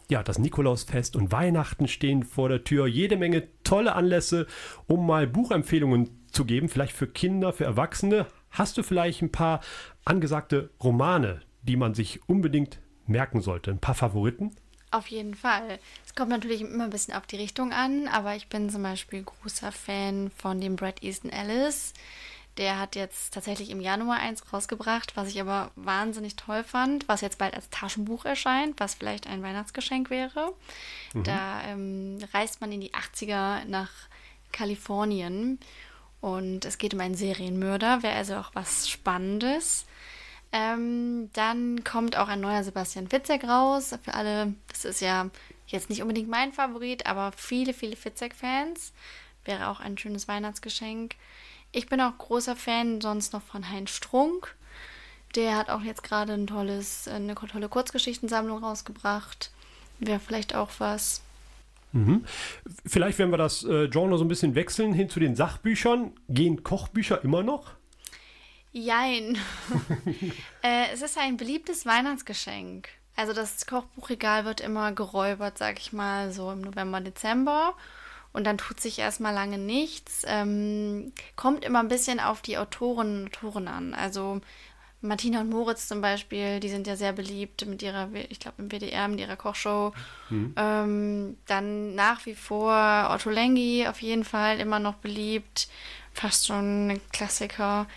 ja, 0.09 0.21
das 0.21 0.39
Nikolausfest 0.39 1.15
und 1.15 1.31
Weihnachten 1.31 1.87
stehen 1.87 2.23
vor 2.23 2.49
der 2.49 2.65
Tür, 2.65 2.85
jede 2.85 3.15
Menge 3.15 3.47
tolle 3.63 3.95
Anlässe, 3.95 4.45
um 4.87 5.07
mal 5.07 5.25
Buchempfehlungen 5.25 6.09
zu 6.33 6.43
geben, 6.43 6.67
vielleicht 6.67 6.97
für 6.97 7.07
Kinder, 7.07 7.53
für 7.53 7.63
Erwachsene. 7.63 8.25
Hast 8.51 8.77
du 8.77 8.83
vielleicht 8.83 9.21
ein 9.21 9.31
paar 9.31 9.61
angesagte 10.03 10.69
Romane, 10.83 11.39
die 11.61 11.77
man 11.77 11.93
sich 11.93 12.27
unbedingt 12.27 12.81
merken 13.05 13.39
sollte? 13.39 13.71
Ein 13.71 13.79
paar 13.79 13.95
Favoriten? 13.95 14.51
Auf 14.91 15.07
jeden 15.07 15.35
Fall. 15.35 15.79
Es 16.05 16.15
kommt 16.15 16.29
natürlich 16.29 16.61
immer 16.61 16.85
ein 16.85 16.89
bisschen 16.89 17.13
auf 17.13 17.27
die 17.27 17.35
Richtung 17.35 17.71
an, 17.71 18.07
aber 18.07 18.35
ich 18.35 18.47
bin 18.47 18.69
zum 18.69 18.81
Beispiel 18.83 19.23
großer 19.23 19.71
Fan 19.71 20.31
von 20.35 20.59
dem 20.59 20.75
Brad 20.75 21.03
Easton 21.03 21.31
Ellis. 21.31 21.93
Der 22.57 22.79
hat 22.79 22.95
jetzt 22.95 23.33
tatsächlich 23.33 23.69
im 23.69 23.79
Januar 23.79 24.17
eins 24.17 24.51
rausgebracht, 24.51 25.15
was 25.15 25.29
ich 25.29 25.39
aber 25.39 25.71
wahnsinnig 25.75 26.35
toll 26.35 26.63
fand, 26.63 27.07
was 27.07 27.21
jetzt 27.21 27.37
bald 27.37 27.53
als 27.53 27.69
Taschenbuch 27.69 28.25
erscheint, 28.25 28.79
was 28.79 28.95
vielleicht 28.95 29.27
ein 29.27 29.43
Weihnachtsgeschenk 29.43 30.09
wäre. 30.09 30.53
Da 31.23 31.63
ähm, 31.65 32.17
reist 32.33 32.59
man 32.59 32.71
in 32.71 32.81
die 32.81 32.93
80er 32.93 33.65
nach 33.65 33.91
Kalifornien 34.51 35.59
und 36.21 36.65
es 36.65 36.77
geht 36.77 36.93
um 36.93 36.99
einen 36.99 37.15
Serienmörder, 37.15 38.03
wäre 38.03 38.15
also 38.15 38.35
auch 38.35 38.51
was 38.53 38.89
Spannendes. 38.89 39.85
Ähm, 40.51 41.29
dann 41.33 41.83
kommt 41.83 42.17
auch 42.17 42.27
ein 42.27 42.41
neuer 42.41 42.63
Sebastian 42.63 43.07
Fitzek 43.07 43.43
raus. 43.43 43.95
Für 44.03 44.13
alle, 44.15 44.53
das 44.67 44.85
ist 44.85 45.01
ja 45.01 45.29
jetzt 45.67 45.89
nicht 45.89 46.01
unbedingt 46.01 46.29
mein 46.29 46.53
Favorit, 46.53 47.05
aber 47.05 47.31
viele, 47.35 47.73
viele 47.73 47.95
Fitzek-Fans. 47.95 48.93
Wäre 49.45 49.67
auch 49.67 49.79
ein 49.79 49.97
schönes 49.97 50.27
Weihnachtsgeschenk. 50.27 51.15
Ich 51.71 51.87
bin 51.87 52.01
auch 52.01 52.17
großer 52.17 52.55
Fan 52.55 52.99
sonst 52.99 53.33
noch 53.33 53.43
von 53.43 53.69
Heinz 53.69 53.91
Strunk. 53.91 54.55
Der 55.35 55.55
hat 55.55 55.69
auch 55.69 55.81
jetzt 55.81 56.01
gerade 56.01 56.33
ein 56.33 56.47
tolles, 56.47 57.07
eine 57.07 57.35
tolle 57.35 57.69
Kurzgeschichtensammlung 57.69 58.63
rausgebracht. 58.63 59.51
Wäre 59.99 60.19
vielleicht 60.19 60.55
auch 60.55 60.71
was. 60.79 61.21
Mhm. 61.91 62.25
Vielleicht, 62.85 63.19
wenn 63.19 63.29
wir 63.29 63.37
das 63.37 63.63
äh, 63.63 63.87
Genre 63.87 64.17
so 64.17 64.23
ein 64.23 64.27
bisschen 64.27 64.55
wechseln 64.55 64.93
hin 64.93 65.09
zu 65.09 65.19
den 65.19 65.35
Sachbüchern, 65.35 66.13
gehen 66.27 66.63
Kochbücher 66.63 67.23
immer 67.23 67.43
noch? 67.43 67.78
Jein. 68.71 69.37
äh, 70.63 70.91
es 70.93 71.01
ist 71.01 71.17
ein 71.17 71.37
beliebtes 71.37 71.85
Weihnachtsgeschenk. 71.85 72.89
Also 73.15 73.33
das 73.33 73.65
Kochbuchregal 73.65 74.45
wird 74.45 74.61
immer 74.61 74.93
geräubert, 74.93 75.57
sag 75.57 75.79
ich 75.79 75.91
mal, 75.91 76.31
so 76.31 76.51
im 76.51 76.61
November, 76.61 77.01
Dezember. 77.01 77.73
Und 78.31 78.45
dann 78.45 78.57
tut 78.57 78.79
sich 78.79 78.99
erstmal 78.99 79.33
lange 79.33 79.57
nichts. 79.57 80.23
Ähm, 80.27 81.11
kommt 81.35 81.65
immer 81.65 81.79
ein 81.79 81.87
bisschen 81.87 82.19
auf 82.19 82.41
die 82.41 82.57
Autorinnen 82.57 83.23
und 83.23 83.37
Autoren 83.37 83.67
an. 83.67 83.93
Also 83.93 84.39
Martina 85.01 85.41
und 85.41 85.49
Moritz 85.49 85.87
zum 85.87 86.01
Beispiel, 86.01 86.59
die 86.59 86.69
sind 86.69 86.85
ja 86.85 86.95
sehr 86.95 87.13
beliebt 87.13 87.65
mit 87.65 87.81
ihrer, 87.81 88.09
ich 88.13 88.39
glaube 88.39 88.61
im 88.61 88.69
WDR, 88.69 89.07
mit 89.07 89.19
ihrer 89.19 89.35
Kochshow. 89.35 89.93
Ähm, 90.57 91.37
dann 91.47 91.95
nach 91.95 92.25
wie 92.25 92.35
vor 92.35 93.09
Otto 93.11 93.29
Lengi 93.29 93.87
auf 93.87 94.01
jeden 94.01 94.25
Fall 94.25 94.59
immer 94.59 94.79
noch 94.79 94.95
beliebt. 94.95 95.69
Fast 96.13 96.47
schon 96.47 96.91
ein 96.91 97.01
Klassiker. 97.11 97.87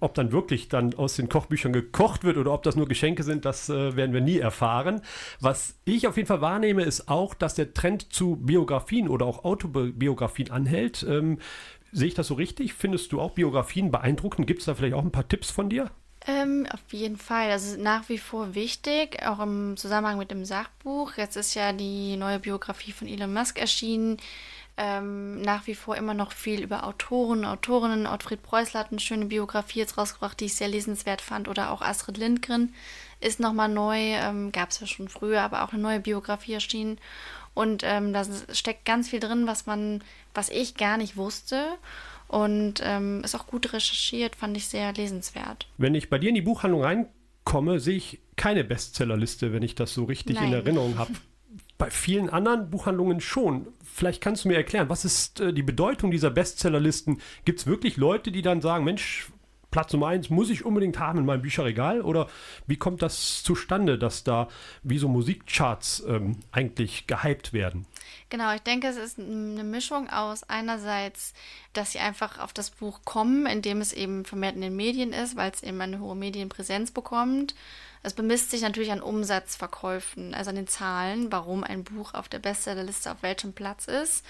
Ob 0.00 0.14
dann 0.14 0.32
wirklich 0.32 0.68
dann 0.68 0.94
aus 0.94 1.16
den 1.16 1.28
Kochbüchern 1.28 1.72
gekocht 1.72 2.24
wird 2.24 2.36
oder 2.36 2.52
ob 2.52 2.62
das 2.62 2.76
nur 2.76 2.88
Geschenke 2.88 3.22
sind, 3.22 3.44
das 3.44 3.68
äh, 3.68 3.96
werden 3.96 4.12
wir 4.12 4.20
nie 4.20 4.38
erfahren. 4.38 5.02
Was 5.40 5.78
ich 5.84 6.08
auf 6.08 6.16
jeden 6.16 6.26
Fall 6.26 6.40
wahrnehme, 6.40 6.82
ist 6.82 7.08
auch, 7.08 7.34
dass 7.34 7.54
der 7.54 7.74
Trend 7.74 8.12
zu 8.12 8.36
Biografien 8.36 9.08
oder 9.08 9.26
auch 9.26 9.44
Autobiografien 9.44 10.50
anhält. 10.50 11.04
Ähm, 11.08 11.38
sehe 11.92 12.08
ich 12.08 12.14
das 12.14 12.28
so 12.28 12.34
richtig? 12.34 12.74
Findest 12.74 13.12
du 13.12 13.20
auch 13.20 13.32
Biografien 13.32 13.90
beeindruckend? 13.90 14.46
Gibt 14.46 14.60
es 14.60 14.66
da 14.66 14.74
vielleicht 14.74 14.94
auch 14.94 15.04
ein 15.04 15.12
paar 15.12 15.28
Tipps 15.28 15.50
von 15.50 15.68
dir? 15.68 15.90
Ähm, 16.26 16.66
auf 16.70 16.92
jeden 16.92 17.16
Fall. 17.16 17.48
Das 17.48 17.64
ist 17.64 17.78
nach 17.78 18.08
wie 18.08 18.18
vor 18.18 18.54
wichtig, 18.54 19.22
auch 19.26 19.40
im 19.40 19.76
Zusammenhang 19.76 20.18
mit 20.18 20.30
dem 20.30 20.44
Sachbuch. 20.44 21.14
Jetzt 21.16 21.36
ist 21.36 21.54
ja 21.54 21.72
die 21.72 22.16
neue 22.16 22.38
Biografie 22.38 22.92
von 22.92 23.08
Elon 23.08 23.32
Musk 23.32 23.58
erschienen. 23.58 24.18
Ähm, 24.82 25.42
nach 25.42 25.66
wie 25.66 25.74
vor 25.74 25.94
immer 25.98 26.14
noch 26.14 26.32
viel 26.32 26.62
über 26.62 26.84
Autoren, 26.84 27.44
Autorinnen. 27.44 28.06
Ottfried 28.06 28.42
Preußler 28.42 28.80
hat 28.80 28.92
eine 28.92 29.00
schöne 29.00 29.26
Biografie 29.26 29.80
jetzt 29.80 29.98
rausgebracht, 29.98 30.40
die 30.40 30.46
ich 30.46 30.54
sehr 30.54 30.68
lesenswert 30.68 31.20
fand. 31.20 31.48
Oder 31.48 31.70
auch 31.70 31.82
Astrid 31.82 32.16
Lindgren 32.16 32.72
ist 33.20 33.40
nochmal 33.40 33.68
neu. 33.68 33.98
Ähm, 33.98 34.52
Gab 34.52 34.70
es 34.70 34.80
ja 34.80 34.86
schon 34.86 35.10
früher, 35.10 35.42
aber 35.42 35.64
auch 35.64 35.74
eine 35.74 35.82
neue 35.82 36.00
Biografie 36.00 36.54
erschienen. 36.54 36.96
Und 37.52 37.82
ähm, 37.84 38.14
da 38.14 38.24
steckt 38.52 38.86
ganz 38.86 39.10
viel 39.10 39.20
drin, 39.20 39.46
was 39.46 39.66
man, 39.66 40.02
was 40.32 40.48
ich 40.48 40.76
gar 40.76 40.96
nicht 40.96 41.18
wusste. 41.18 41.62
Und 42.26 42.80
ähm, 42.82 43.20
ist 43.22 43.34
auch 43.34 43.46
gut 43.46 43.74
recherchiert, 43.74 44.34
fand 44.34 44.56
ich 44.56 44.66
sehr 44.66 44.94
lesenswert. 44.94 45.68
Wenn 45.76 45.94
ich 45.94 46.08
bei 46.08 46.18
dir 46.18 46.30
in 46.30 46.36
die 46.36 46.40
Buchhandlung 46.40 46.82
reinkomme, 46.82 47.80
sehe 47.80 47.96
ich 47.96 48.20
keine 48.36 48.64
Bestsellerliste, 48.64 49.52
wenn 49.52 49.62
ich 49.62 49.74
das 49.74 49.92
so 49.92 50.04
richtig 50.04 50.36
in 50.36 50.44
Nein. 50.44 50.54
Erinnerung 50.54 50.96
habe. 50.96 51.12
Bei 51.80 51.90
vielen 51.90 52.28
anderen 52.28 52.68
Buchhandlungen 52.68 53.22
schon. 53.22 53.66
Vielleicht 53.82 54.20
kannst 54.20 54.44
du 54.44 54.48
mir 54.48 54.56
erklären, 54.56 54.90
was 54.90 55.06
ist 55.06 55.40
äh, 55.40 55.54
die 55.54 55.62
Bedeutung 55.62 56.10
dieser 56.10 56.28
Bestsellerlisten? 56.28 57.22
Gibt 57.46 57.60
es 57.60 57.66
wirklich 57.66 57.96
Leute, 57.96 58.30
die 58.30 58.42
dann 58.42 58.60
sagen, 58.60 58.84
Mensch, 58.84 59.30
Platz 59.70 59.90
Nummer 59.94 60.08
eins 60.08 60.28
muss 60.28 60.50
ich 60.50 60.66
unbedingt 60.66 60.98
haben 60.98 61.20
in 61.20 61.24
meinem 61.24 61.40
Bücherregal? 61.40 62.02
Oder 62.02 62.28
wie 62.66 62.76
kommt 62.76 63.00
das 63.00 63.42
zustande, 63.42 63.98
dass 63.98 64.24
da 64.24 64.48
wie 64.82 64.98
so 64.98 65.08
Musikcharts 65.08 66.04
ähm, 66.06 66.40
eigentlich 66.52 67.06
gehypt 67.06 67.54
werden? 67.54 67.86
Genau, 68.28 68.52
ich 68.54 68.60
denke, 68.60 68.86
es 68.86 68.98
ist 68.98 69.18
eine 69.18 69.64
Mischung 69.64 70.10
aus 70.10 70.42
einerseits, 70.42 71.32
dass 71.72 71.92
sie 71.92 71.98
einfach 71.98 72.40
auf 72.40 72.52
das 72.52 72.68
Buch 72.68 73.00
kommen, 73.06 73.46
indem 73.46 73.80
es 73.80 73.94
eben 73.94 74.26
vermehrt 74.26 74.54
in 74.54 74.60
den 74.60 74.76
Medien 74.76 75.14
ist, 75.14 75.34
weil 75.34 75.50
es 75.50 75.62
eben 75.62 75.80
eine 75.80 76.00
hohe 76.00 76.14
Medienpräsenz 76.14 76.90
bekommt. 76.90 77.54
Es 78.02 78.14
bemisst 78.14 78.50
sich 78.50 78.62
natürlich 78.62 78.92
an 78.92 79.02
Umsatzverkäufen, 79.02 80.34
also 80.34 80.50
an 80.50 80.56
den 80.56 80.68
Zahlen, 80.68 81.30
warum 81.30 81.64
ein 81.64 81.84
Buch 81.84 82.14
auf 82.14 82.28
der 82.28 82.38
Bestsellerliste 82.38 83.12
auf 83.12 83.22
welchem 83.22 83.52
Platz 83.52 83.86
ist. 83.86 84.24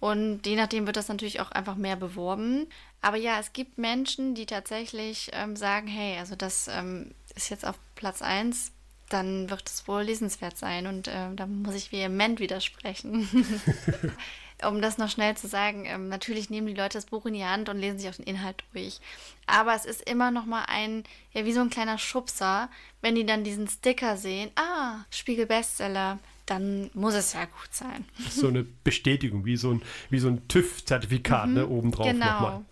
Und 0.00 0.46
je 0.46 0.56
nachdem 0.56 0.86
wird 0.86 0.96
das 0.96 1.08
natürlich 1.08 1.40
auch 1.40 1.52
einfach 1.52 1.76
mehr 1.76 1.94
beworben. 1.94 2.66
Aber 3.00 3.16
ja, 3.16 3.38
es 3.38 3.52
gibt 3.52 3.78
Menschen, 3.78 4.34
die 4.34 4.46
tatsächlich 4.46 5.30
ähm, 5.32 5.54
sagen, 5.54 5.86
hey, 5.86 6.18
also 6.18 6.34
das 6.34 6.68
ähm, 6.68 7.14
ist 7.36 7.50
jetzt 7.50 7.64
auf 7.64 7.78
Platz 7.94 8.22
1, 8.22 8.72
dann 9.08 9.48
wird 9.50 9.68
es 9.68 9.86
wohl 9.86 10.02
lesenswert 10.02 10.56
sein. 10.56 10.88
Und 10.88 11.08
ähm, 11.08 11.36
da 11.36 11.46
muss 11.46 11.76
ich 11.76 11.92
vehement 11.92 12.40
widersprechen. 12.40 13.28
um 14.68 14.80
das 14.80 14.98
noch 14.98 15.10
schnell 15.10 15.36
zu 15.36 15.48
sagen, 15.48 15.84
ähm, 15.86 16.08
natürlich 16.08 16.50
nehmen 16.50 16.66
die 16.66 16.74
Leute 16.74 16.98
das 16.98 17.06
Buch 17.06 17.26
in 17.26 17.34
die 17.34 17.44
Hand 17.44 17.68
und 17.68 17.78
lesen 17.78 17.98
sich 17.98 18.08
auch 18.08 18.14
den 18.14 18.26
Inhalt 18.26 18.62
durch. 18.72 19.00
Aber 19.46 19.74
es 19.74 19.84
ist 19.84 20.08
immer 20.08 20.30
noch 20.30 20.46
mal 20.46 20.64
ein, 20.66 21.04
ja, 21.32 21.44
wie 21.44 21.52
so 21.52 21.60
ein 21.60 21.70
kleiner 21.70 21.98
Schubser, 21.98 22.68
wenn 23.00 23.14
die 23.14 23.26
dann 23.26 23.44
diesen 23.44 23.68
Sticker 23.68 24.16
sehen, 24.16 24.50
ah, 24.56 25.04
Spiegel 25.10 25.46
Bestseller, 25.46 26.18
dann 26.46 26.90
muss 26.94 27.14
es 27.14 27.32
ja 27.32 27.44
gut 27.44 27.72
sein. 27.72 28.04
So 28.30 28.48
eine 28.48 28.64
Bestätigung, 28.84 29.44
wie 29.44 29.56
so 29.56 29.72
ein, 29.72 29.82
wie 30.10 30.18
so 30.18 30.28
ein 30.28 30.48
TÜV-Zertifikat, 30.48 31.48
ne, 31.48 31.68
obendrauf 31.68 32.06
genau. 32.06 32.24
nochmal. 32.26 32.58
Äh, 32.58 32.64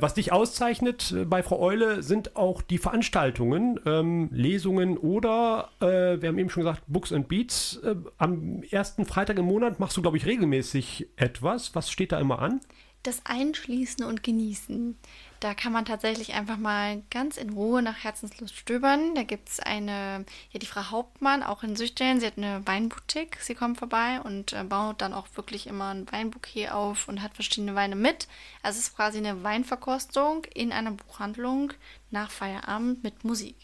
Was 0.00 0.14
dich 0.14 0.32
auszeichnet 0.32 1.12
äh, 1.12 1.24
bei 1.24 1.42
Frau 1.42 1.60
Eule 1.60 2.02
sind 2.02 2.36
auch 2.36 2.62
die 2.62 2.78
Veranstaltungen, 2.78 3.78
ähm, 3.84 4.30
Lesungen 4.32 4.96
oder, 4.96 5.68
äh, 5.80 6.20
wir 6.20 6.28
haben 6.28 6.38
eben 6.38 6.48
schon 6.48 6.62
gesagt, 6.62 6.82
Books 6.86 7.12
and 7.12 7.28
Beats. 7.28 7.76
Äh, 7.84 7.96
am 8.16 8.62
ersten 8.70 9.04
Freitag 9.04 9.38
im 9.38 9.44
Monat 9.44 9.80
machst 9.80 9.96
du, 9.96 10.02
glaube 10.02 10.16
ich, 10.16 10.24
regelmäßig 10.24 11.08
etwas. 11.16 11.74
Was 11.74 11.90
steht 11.90 12.12
da 12.12 12.18
immer 12.18 12.38
an? 12.38 12.60
Das 13.04 13.20
Einschließen 13.24 14.02
und 14.04 14.22
Genießen. 14.22 14.96
Da 15.40 15.52
kann 15.52 15.72
man 15.72 15.84
tatsächlich 15.84 16.32
einfach 16.32 16.56
mal 16.56 17.02
ganz 17.10 17.36
in 17.36 17.50
Ruhe 17.50 17.82
nach 17.82 18.02
Herzenslust 18.02 18.56
stöbern. 18.56 19.14
Da 19.14 19.24
gibt 19.24 19.50
es 19.50 19.60
eine, 19.60 20.24
ja, 20.50 20.58
die 20.58 20.64
Frau 20.64 20.90
Hauptmann, 20.90 21.42
auch 21.42 21.62
in 21.62 21.76
Süchteln. 21.76 22.18
Sie 22.18 22.26
hat 22.26 22.38
eine 22.38 22.66
Weinboutique. 22.66 23.36
Sie 23.42 23.54
kommt 23.54 23.78
vorbei 23.78 24.22
und 24.24 24.54
äh, 24.54 24.64
baut 24.64 25.02
dann 25.02 25.12
auch 25.12 25.26
wirklich 25.34 25.66
immer 25.66 25.92
ein 25.92 26.10
Weinbouquet 26.10 26.70
auf 26.70 27.06
und 27.06 27.22
hat 27.22 27.34
verschiedene 27.34 27.74
Weine 27.74 27.94
mit. 27.94 28.26
Also 28.62 28.78
es 28.78 28.86
ist 28.86 28.96
quasi 28.96 29.18
eine 29.18 29.42
Weinverkostung 29.44 30.46
in 30.54 30.72
einer 30.72 30.92
Buchhandlung 30.92 31.74
nach 32.10 32.30
Feierabend 32.30 33.04
mit 33.04 33.22
Musik. 33.22 33.56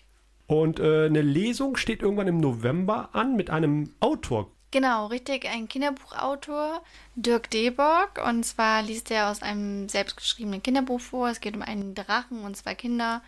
Und 0.49 0.81
äh, 0.81 1.07
eine 1.07 1.23
Lesung 1.23 1.77
steht 1.77 2.03
irgendwann 2.03 2.29
im 2.29 2.41
November 2.41 3.09
an 3.15 3.37
mit 3.37 3.49
einem 3.49 3.95
Autor. 4.01 4.51
Genau, 4.73 5.07
richtig, 5.07 5.49
ein 5.49 5.69
Kinderbuchautor, 5.69 6.83
Dirk 7.17 7.51
Debock. 7.51 8.21
Und 8.25 8.45
zwar 8.45 8.83
liest 8.83 9.11
er 9.11 9.31
aus 9.31 9.43
einem 9.43 9.89
selbstgeschriebenen 9.89 10.63
Kinderbuch 10.63 11.01
vor. 11.01 11.29
Es 11.29 11.41
geht 11.41 11.57
um 11.57 11.63
einen 11.63 11.95
Drachen 11.95 12.45
und 12.45 12.57
zwei 12.57 12.75
Kinder. 12.77 13.23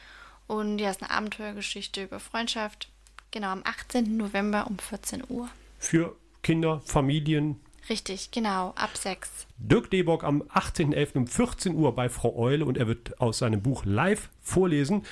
Und 0.46 0.78
ja, 0.78 0.90
es 0.90 0.96
ist 0.96 1.02
eine 1.02 1.10
Abenteuergeschichte 1.10 2.04
über 2.04 2.20
Freundschaft. 2.20 2.88
Genau, 3.32 3.48
am 3.48 3.62
18. 3.64 4.16
November 4.16 4.66
um 4.68 4.78
14 4.78 5.24
Uhr. 5.28 5.48
Für 5.78 6.14
Kinder, 6.42 6.80
Familien. 6.84 7.58
Richtig, 7.88 8.30
genau, 8.30 8.72
ab 8.76 8.96
6. 8.96 9.46
Dirk 9.58 9.90
Debock 9.90 10.22
am 10.22 10.42
18.11. 10.42 11.16
um 11.16 11.26
14 11.26 11.74
Uhr 11.74 11.94
bei 11.94 12.08
Frau 12.08 12.36
Eule 12.36 12.64
und 12.64 12.78
er 12.78 12.86
wird 12.86 13.20
aus 13.20 13.38
seinem 13.38 13.62
Buch 13.62 13.84
live 13.84 14.28
vorlesen. 14.40 15.04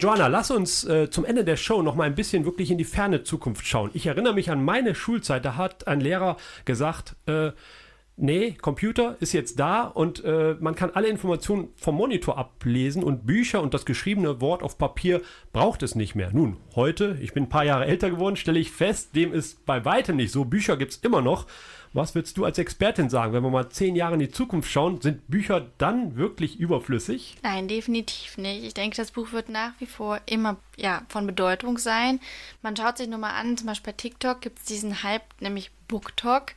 Joanna, 0.00 0.28
lass 0.28 0.50
uns 0.50 0.84
äh, 0.84 1.10
zum 1.10 1.26
Ende 1.26 1.44
der 1.44 1.58
Show 1.58 1.82
noch 1.82 1.94
mal 1.94 2.04
ein 2.04 2.14
bisschen 2.14 2.46
wirklich 2.46 2.70
in 2.70 2.78
die 2.78 2.84
ferne 2.84 3.22
Zukunft 3.22 3.66
schauen. 3.66 3.90
Ich 3.92 4.06
erinnere 4.06 4.32
mich 4.32 4.50
an 4.50 4.64
meine 4.64 4.94
Schulzeit, 4.94 5.44
da 5.44 5.56
hat 5.56 5.86
ein 5.86 6.00
Lehrer 6.00 6.38
gesagt, 6.64 7.16
äh, 7.26 7.50
nee, 8.16 8.52
Computer 8.52 9.16
ist 9.20 9.34
jetzt 9.34 9.60
da 9.60 9.82
und 9.82 10.24
äh, 10.24 10.56
man 10.58 10.74
kann 10.74 10.88
alle 10.94 11.08
Informationen 11.08 11.68
vom 11.76 11.96
Monitor 11.96 12.38
ablesen 12.38 13.04
und 13.04 13.26
Bücher 13.26 13.60
und 13.60 13.74
das 13.74 13.84
geschriebene 13.84 14.40
Wort 14.40 14.62
auf 14.62 14.78
Papier 14.78 15.20
braucht 15.52 15.82
es 15.82 15.94
nicht 15.94 16.14
mehr. 16.14 16.30
Nun, 16.32 16.56
heute, 16.74 17.18
ich 17.20 17.34
bin 17.34 17.44
ein 17.44 17.48
paar 17.50 17.66
Jahre 17.66 17.84
älter 17.84 18.08
geworden, 18.08 18.36
stelle 18.36 18.58
ich 18.58 18.70
fest, 18.70 19.14
dem 19.14 19.34
ist 19.34 19.66
bei 19.66 19.84
weitem 19.84 20.16
nicht 20.16 20.32
so. 20.32 20.46
Bücher 20.46 20.78
gibt 20.78 20.92
es 20.92 20.96
immer 20.98 21.20
noch. 21.20 21.46
Was 21.92 22.14
würdest 22.14 22.36
du 22.36 22.44
als 22.44 22.56
Expertin 22.56 23.10
sagen, 23.10 23.32
wenn 23.32 23.42
wir 23.42 23.50
mal 23.50 23.68
zehn 23.68 23.96
Jahre 23.96 24.14
in 24.14 24.20
die 24.20 24.30
Zukunft 24.30 24.70
schauen, 24.70 25.00
sind 25.00 25.26
Bücher 25.26 25.66
dann 25.78 26.14
wirklich 26.14 26.60
überflüssig? 26.60 27.36
Nein, 27.42 27.66
definitiv 27.66 28.38
nicht. 28.38 28.64
Ich 28.64 28.74
denke, 28.74 28.96
das 28.96 29.10
Buch 29.10 29.32
wird 29.32 29.48
nach 29.48 29.72
wie 29.80 29.86
vor 29.86 30.20
immer 30.26 30.56
ja, 30.76 31.02
von 31.08 31.26
Bedeutung 31.26 31.78
sein. 31.78 32.20
Man 32.62 32.76
schaut 32.76 32.98
sich 32.98 33.08
nur 33.08 33.18
mal 33.18 33.32
an, 33.32 33.56
zum 33.56 33.66
Beispiel 33.66 33.92
bei 33.92 33.96
TikTok 33.96 34.40
gibt 34.40 34.60
es 34.60 34.64
diesen 34.66 35.02
Hype, 35.02 35.24
nämlich 35.40 35.72
BookTok. 35.88 36.52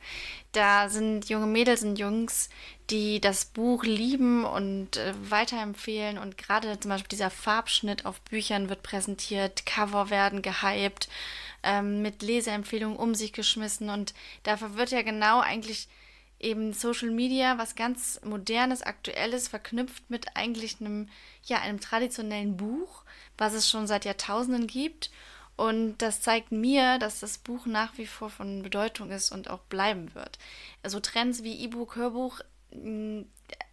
Da 0.52 0.88
sind 0.88 1.28
junge 1.28 1.46
Mädels 1.46 1.82
und 1.82 1.98
Jungs, 1.98 2.48
die 2.90 3.20
das 3.20 3.46
Buch 3.46 3.84
lieben 3.84 4.44
und 4.44 4.96
äh, 4.96 5.14
weiterempfehlen. 5.30 6.18
Und 6.18 6.36
gerade 6.36 6.78
zum 6.78 6.90
Beispiel 6.90 7.08
dieser 7.08 7.30
Farbschnitt 7.30 8.04
auf 8.04 8.20
Büchern 8.22 8.68
wird 8.68 8.82
präsentiert, 8.82 9.64
Cover 9.66 10.10
werden 10.10 10.42
gehypt, 10.42 11.08
ähm, 11.62 12.02
mit 12.02 12.22
Leseempfehlungen 12.22 12.98
um 12.98 13.14
sich 13.14 13.32
geschmissen. 13.32 13.88
Und 13.88 14.14
dafür 14.42 14.76
wird 14.76 14.90
ja 14.90 15.02
genau 15.02 15.40
eigentlich 15.40 15.88
eben 16.40 16.74
Social 16.74 17.10
Media, 17.10 17.56
was 17.56 17.74
ganz 17.74 18.20
modernes, 18.22 18.82
aktuelles, 18.82 19.48
verknüpft 19.48 20.10
mit 20.10 20.36
eigentlich 20.36 20.80
einem, 20.80 21.08
ja, 21.44 21.60
einem 21.60 21.80
traditionellen 21.80 22.56
Buch, 22.56 23.02
was 23.38 23.54
es 23.54 23.70
schon 23.70 23.86
seit 23.86 24.04
Jahrtausenden 24.04 24.66
gibt. 24.66 25.10
Und 25.56 25.98
das 25.98 26.20
zeigt 26.20 26.50
mir, 26.52 26.98
dass 26.98 27.20
das 27.20 27.38
Buch 27.38 27.64
nach 27.66 27.96
wie 27.96 28.06
vor 28.06 28.28
von 28.28 28.62
Bedeutung 28.62 29.10
ist 29.10 29.30
und 29.30 29.48
auch 29.48 29.60
bleiben 29.60 30.14
wird. 30.14 30.38
Also 30.82 30.98
Trends 31.00 31.44
wie 31.44 31.62
E-Book, 31.62 31.94
Hörbuch, 31.96 32.40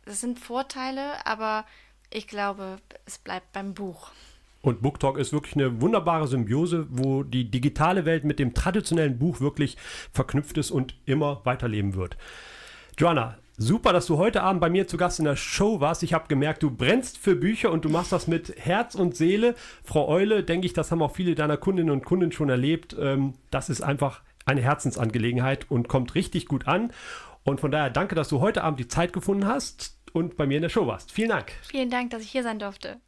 das 0.05 0.21
sind 0.21 0.39
Vorteile, 0.39 1.25
aber 1.25 1.65
ich 2.09 2.27
glaube, 2.27 2.77
es 3.05 3.17
bleibt 3.17 3.51
beim 3.53 3.73
Buch. 3.73 4.11
Und 4.61 4.81
BookTalk 4.81 5.17
ist 5.17 5.33
wirklich 5.33 5.55
eine 5.55 5.81
wunderbare 5.81 6.27
Symbiose, 6.27 6.85
wo 6.89 7.23
die 7.23 7.49
digitale 7.49 8.05
Welt 8.05 8.23
mit 8.23 8.37
dem 8.37 8.53
traditionellen 8.53 9.17
Buch 9.17 9.41
wirklich 9.41 9.77
verknüpft 10.13 10.57
ist 10.57 10.69
und 10.69 10.95
immer 11.05 11.41
weiterleben 11.45 11.95
wird. 11.95 12.15
Joanna, 12.97 13.37
super, 13.57 13.91
dass 13.91 14.05
du 14.05 14.17
heute 14.17 14.43
Abend 14.43 14.61
bei 14.61 14.69
mir 14.69 14.87
zu 14.87 14.97
Gast 14.97 15.17
in 15.17 15.25
der 15.25 15.35
Show 15.35 15.79
warst. 15.79 16.03
Ich 16.03 16.13
habe 16.13 16.27
gemerkt, 16.27 16.61
du 16.61 16.69
brennst 16.69 17.17
für 17.17 17.35
Bücher 17.35 17.71
und 17.71 17.85
du 17.85 17.89
machst 17.89 18.11
das 18.11 18.27
mit 18.27 18.53
Herz 18.57 18.93
und 18.93 19.15
Seele. 19.15 19.55
Frau 19.83 20.07
Eule, 20.07 20.43
denke 20.43 20.67
ich, 20.67 20.73
das 20.73 20.91
haben 20.91 21.01
auch 21.01 21.15
viele 21.15 21.33
deiner 21.33 21.57
Kundinnen 21.57 21.91
und 21.91 22.05
Kunden 22.05 22.31
schon 22.31 22.49
erlebt. 22.49 22.95
Ähm, 22.99 23.33
Das 23.49 23.69
ist 23.69 23.81
einfach 23.81 24.21
eine 24.45 24.61
Herzensangelegenheit 24.61 25.69
und 25.69 25.87
kommt 25.87 26.13
richtig 26.15 26.47
gut 26.47 26.67
an. 26.67 26.91
Und 27.43 27.59
von 27.59 27.71
daher 27.71 27.89
danke, 27.89 28.15
dass 28.15 28.29
du 28.29 28.39
heute 28.39 28.63
Abend 28.63 28.79
die 28.79 28.87
Zeit 28.87 29.13
gefunden 29.13 29.47
hast 29.47 29.97
und 30.13 30.37
bei 30.37 30.45
mir 30.45 30.57
in 30.57 30.61
der 30.61 30.69
Show 30.69 30.85
warst. 30.87 31.11
Vielen 31.11 31.29
Dank. 31.29 31.51
Vielen 31.63 31.89
Dank, 31.89 32.11
dass 32.11 32.21
ich 32.21 32.31
hier 32.31 32.43
sein 32.43 32.59
durfte. 32.59 32.99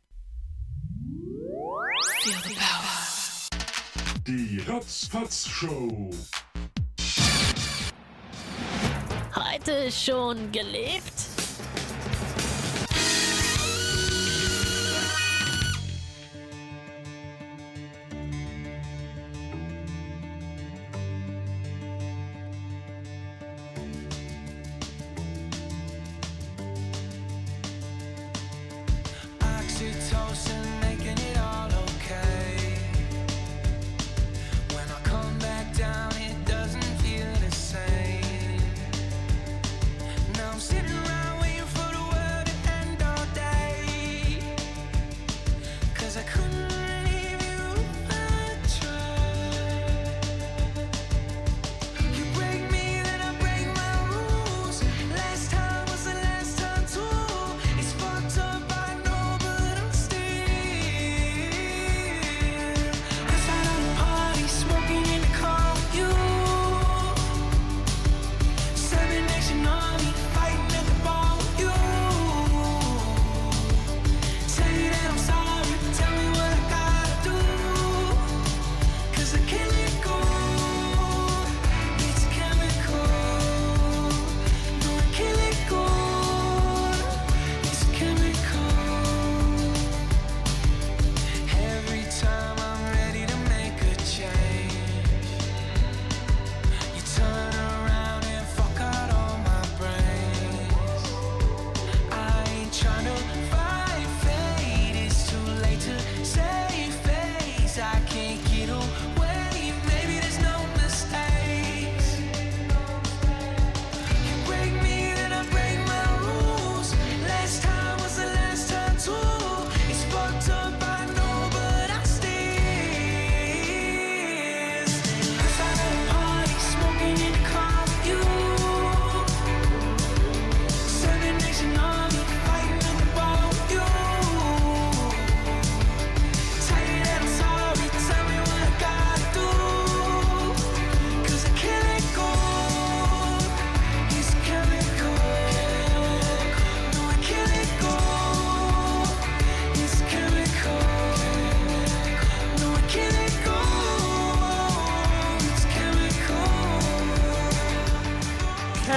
Die 4.25 4.59
Ratzfatz 4.67 5.47
Show. 5.47 6.09
Heute 9.35 9.91
schon 9.91 10.51
gelebt? 10.51 11.22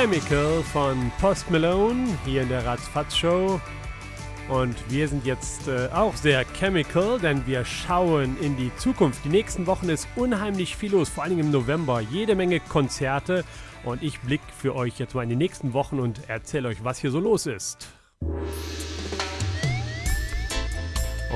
Chemical 0.06 0.62
von 0.62 1.10
Post 1.20 1.50
Malone 1.50 2.16
hier 2.24 2.42
in 2.42 2.48
der 2.48 2.64
Ratzfatz 2.64 3.16
Show. 3.16 3.60
Und 4.48 4.76
wir 4.88 5.08
sind 5.08 5.26
jetzt 5.26 5.66
äh, 5.66 5.88
auch 5.92 6.14
sehr 6.14 6.44
chemical, 6.56 7.18
denn 7.18 7.44
wir 7.44 7.64
schauen 7.64 8.36
in 8.40 8.56
die 8.56 8.70
Zukunft. 8.76 9.24
Die 9.24 9.30
nächsten 9.30 9.66
Wochen 9.66 9.88
ist 9.88 10.06
unheimlich 10.14 10.76
viel 10.76 10.92
los, 10.92 11.08
vor 11.08 11.24
allem 11.24 11.40
im 11.40 11.50
November. 11.50 11.98
Jede 11.98 12.36
Menge 12.36 12.60
Konzerte. 12.60 13.44
Und 13.84 14.00
ich 14.00 14.20
blicke 14.20 14.44
für 14.56 14.76
euch 14.76 14.96
jetzt 15.00 15.16
mal 15.16 15.24
in 15.24 15.30
die 15.30 15.34
nächsten 15.34 15.72
Wochen 15.72 15.98
und 15.98 16.20
erzähle 16.28 16.68
euch, 16.68 16.84
was 16.84 17.00
hier 17.00 17.10
so 17.10 17.18
los 17.18 17.46
ist. 17.46 17.88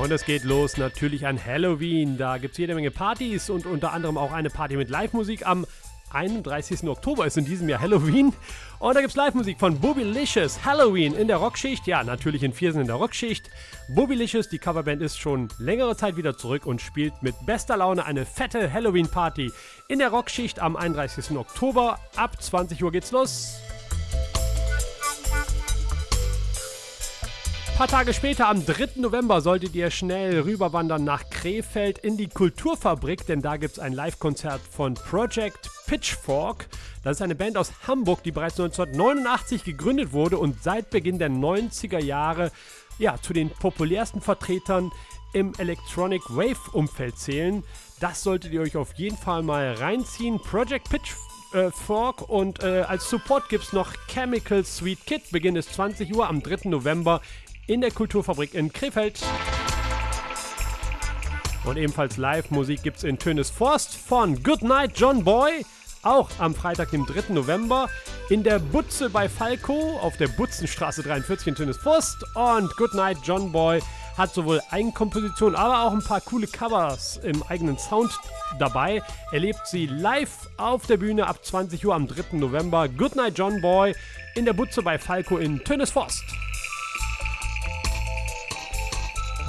Und 0.01 0.11
es 0.11 0.23
geht 0.25 0.45
los 0.45 0.77
natürlich 0.77 1.27
an 1.27 1.43
Halloween. 1.45 2.17
Da 2.17 2.37
gibt 2.37 2.53
es 2.53 2.57
jede 2.57 2.73
Menge 2.73 2.89
Partys 2.89 3.49
und 3.49 3.65
unter 3.65 3.91
anderem 3.91 4.17
auch 4.17 4.31
eine 4.31 4.49
Party 4.49 4.77
mit 4.77 4.89
Live-Musik 4.89 5.45
am 5.45 5.67
31. 6.13 6.87
Oktober 6.87 7.25
ist 7.25 7.37
in 7.37 7.45
diesem 7.45 7.69
Jahr 7.69 7.81
Halloween. 7.81 8.33
Und 8.79 8.95
da 8.95 9.01
gibt 9.01 9.11
es 9.11 9.15
Live-Musik 9.15 9.59
von 9.59 9.79
Bobylicious. 9.79 10.65
Halloween 10.65 11.13
in 11.13 11.27
der 11.27 11.37
Rockschicht. 11.37 11.87
Ja, 11.87 12.03
natürlich 12.03 12.43
in 12.43 12.53
Viersen 12.53 12.81
in 12.81 12.87
der 12.87 12.95
Rockschicht. 12.95 13.49
Bobylicious, 13.89 14.49
die 14.49 14.59
Coverband, 14.59 15.01
ist 15.01 15.19
schon 15.19 15.49
längere 15.59 15.95
Zeit 15.95 16.17
wieder 16.17 16.37
zurück 16.37 16.65
und 16.65 16.81
spielt 16.81 17.21
mit 17.21 17.35
bester 17.45 17.77
Laune 17.77 18.05
eine 18.05 18.25
fette 18.25 18.71
Halloween-Party 18.71 19.51
in 19.87 19.99
der 19.99 20.09
Rockschicht 20.09 20.59
am 20.59 20.75
31. 20.75 21.37
Oktober. 21.37 21.99
Ab 22.15 22.41
20 22.41 22.83
Uhr 22.83 22.91
geht's 22.91 23.11
los. 23.11 23.55
Paar 27.81 27.87
Tage 27.87 28.13
später, 28.13 28.47
am 28.47 28.63
3. 28.63 28.89
November, 28.97 29.41
solltet 29.41 29.73
ihr 29.73 29.89
schnell 29.89 30.41
rüberwandern 30.41 31.03
nach 31.03 31.27
Krefeld 31.31 31.97
in 31.97 32.15
die 32.15 32.27
Kulturfabrik, 32.27 33.25
denn 33.25 33.41
da 33.41 33.57
gibt 33.57 33.73
es 33.73 33.79
ein 33.79 33.93
Live-Konzert 33.93 34.61
von 34.69 34.93
Project 34.93 35.67
Pitchfork. 35.87 36.67
Das 37.03 37.17
ist 37.17 37.23
eine 37.23 37.33
Band 37.33 37.57
aus 37.57 37.73
Hamburg, 37.87 38.21
die 38.21 38.31
bereits 38.31 38.59
1989 38.59 39.63
gegründet 39.63 40.13
wurde 40.13 40.37
und 40.37 40.61
seit 40.61 40.91
Beginn 40.91 41.17
der 41.17 41.31
90er 41.31 41.97
Jahre 41.97 42.51
ja, 42.99 43.19
zu 43.19 43.33
den 43.33 43.49
populärsten 43.49 44.21
Vertretern 44.21 44.91
im 45.33 45.51
Electronic 45.57 46.21
Wave-Umfeld 46.29 47.17
zählen. 47.17 47.63
Das 47.99 48.21
solltet 48.21 48.53
ihr 48.53 48.61
euch 48.61 48.77
auf 48.77 48.93
jeden 48.93 49.17
Fall 49.17 49.41
mal 49.41 49.73
reinziehen. 49.73 50.39
Project 50.39 50.87
Pitchfork 50.91 52.29
und 52.29 52.61
äh, 52.61 52.81
als 52.81 53.09
Support 53.09 53.49
gibt 53.49 53.63
es 53.63 53.73
noch 53.73 53.91
Chemical 54.07 54.63
Sweet 54.63 55.03
Kid. 55.07 55.31
Beginn 55.31 55.55
ist 55.55 55.73
20 55.73 56.13
Uhr 56.13 56.29
am 56.29 56.43
3. 56.43 56.69
November 56.69 57.21
in 57.71 57.79
der 57.79 57.91
Kulturfabrik 57.91 58.53
in 58.53 58.73
Krefeld. 58.73 59.21
Und 61.63 61.77
ebenfalls 61.77 62.17
Live-Musik 62.17 62.83
gibt 62.83 62.97
es 62.97 63.05
in 63.05 63.17
Tönes 63.17 63.49
Forst 63.49 63.95
von 63.95 64.43
Goodnight 64.43 64.91
John 64.99 65.23
Boy. 65.23 65.65
Auch 66.03 66.29
am 66.39 66.53
Freitag, 66.53 66.91
dem 66.91 67.05
3. 67.05 67.31
November, 67.33 67.87
in 68.29 68.43
der 68.43 68.59
Butze 68.59 69.09
bei 69.09 69.29
Falco 69.29 69.97
auf 70.01 70.17
der 70.17 70.27
Butzenstraße 70.27 71.01
43 71.03 71.47
in 71.47 71.55
Tönes 71.55 71.77
Forst. 71.77 72.17
Und 72.35 72.75
Goodnight 72.75 73.19
John 73.23 73.53
Boy 73.53 73.79
hat 74.17 74.33
sowohl 74.33 74.59
Eigenkompositionen, 74.71 75.55
aber 75.55 75.83
auch 75.83 75.93
ein 75.93 76.03
paar 76.03 76.19
coole 76.19 76.47
Covers 76.47 77.21
im 77.23 77.41
eigenen 77.43 77.77
Sound 77.77 78.11
dabei. 78.59 79.01
Erlebt 79.31 79.65
sie 79.65 79.85
live 79.85 80.49
auf 80.57 80.87
der 80.87 80.97
Bühne 80.97 81.25
ab 81.25 81.45
20 81.45 81.85
Uhr 81.85 81.95
am 81.95 82.05
3. 82.05 82.35
November. 82.35 82.89
Goodnight 82.89 83.37
John 83.37 83.61
Boy 83.61 83.95
in 84.35 84.43
der 84.43 84.53
Butze 84.53 84.81
bei 84.81 84.99
Falco 84.99 85.37
in 85.37 85.63
Tönes 85.63 85.91
Forst. 85.91 86.25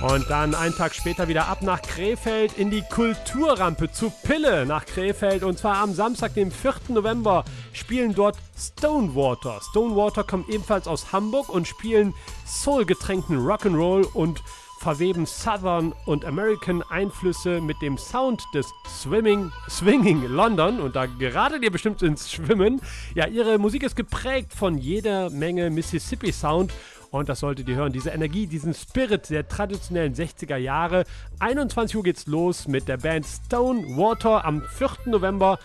Und 0.02 0.28
dann 0.28 0.56
einen 0.56 0.74
Tag 0.74 0.96
später 0.96 1.28
wieder 1.28 1.46
ab 1.46 1.62
nach 1.62 1.80
Krefeld 1.80 2.58
in 2.58 2.70
die 2.70 2.82
Kulturrampe 2.82 3.92
zu 3.92 4.10
Pille 4.24 4.66
nach 4.66 4.84
Krefeld. 4.84 5.44
Und 5.44 5.58
zwar 5.58 5.76
am 5.76 5.94
Samstag, 5.94 6.34
dem 6.34 6.50
4. 6.50 6.74
November, 6.88 7.44
spielen 7.72 8.12
dort 8.12 8.36
Stonewater. 8.58 9.60
Stonewater 9.70 10.24
kommen 10.24 10.44
ebenfalls 10.48 10.88
aus 10.88 11.12
Hamburg 11.12 11.48
und 11.48 11.68
spielen 11.68 12.14
soulgetränkten 12.44 13.38
Rock'n'Roll 13.38 14.04
und 14.12 14.42
verweben 14.80 15.24
Southern 15.24 15.94
und 16.06 16.24
American 16.24 16.82
Einflüsse 16.82 17.60
mit 17.60 17.80
dem 17.80 17.96
Sound 17.96 18.42
des 18.52 18.66
Swimming, 18.88 19.52
Swinging 19.70 20.24
London. 20.26 20.80
Und 20.80 20.96
da 20.96 21.06
geratet 21.06 21.62
ihr 21.62 21.70
bestimmt 21.70 22.02
ins 22.02 22.32
Schwimmen. 22.32 22.80
Ja, 23.14 23.28
ihre 23.28 23.58
Musik 23.58 23.84
ist 23.84 23.94
geprägt 23.94 24.52
von 24.52 24.78
jeder 24.78 25.30
Menge 25.30 25.70
Mississippi 25.70 26.32
Sound. 26.32 26.72
Und 27.12 27.28
das 27.28 27.40
solltet 27.40 27.68
ihr 27.68 27.76
hören, 27.76 27.92
diese 27.92 28.08
Energie, 28.08 28.46
diesen 28.46 28.72
Spirit 28.72 29.28
der 29.28 29.46
traditionellen 29.46 30.14
60er 30.14 30.56
Jahre. 30.56 31.04
21 31.40 31.94
Uhr 31.94 32.02
geht's 32.02 32.26
los 32.26 32.66
mit 32.66 32.88
der 32.88 32.96
Band 32.96 33.26
Stone 33.26 33.98
Water 33.98 34.46
am 34.46 34.62
4. 34.62 34.88
November 35.04 35.58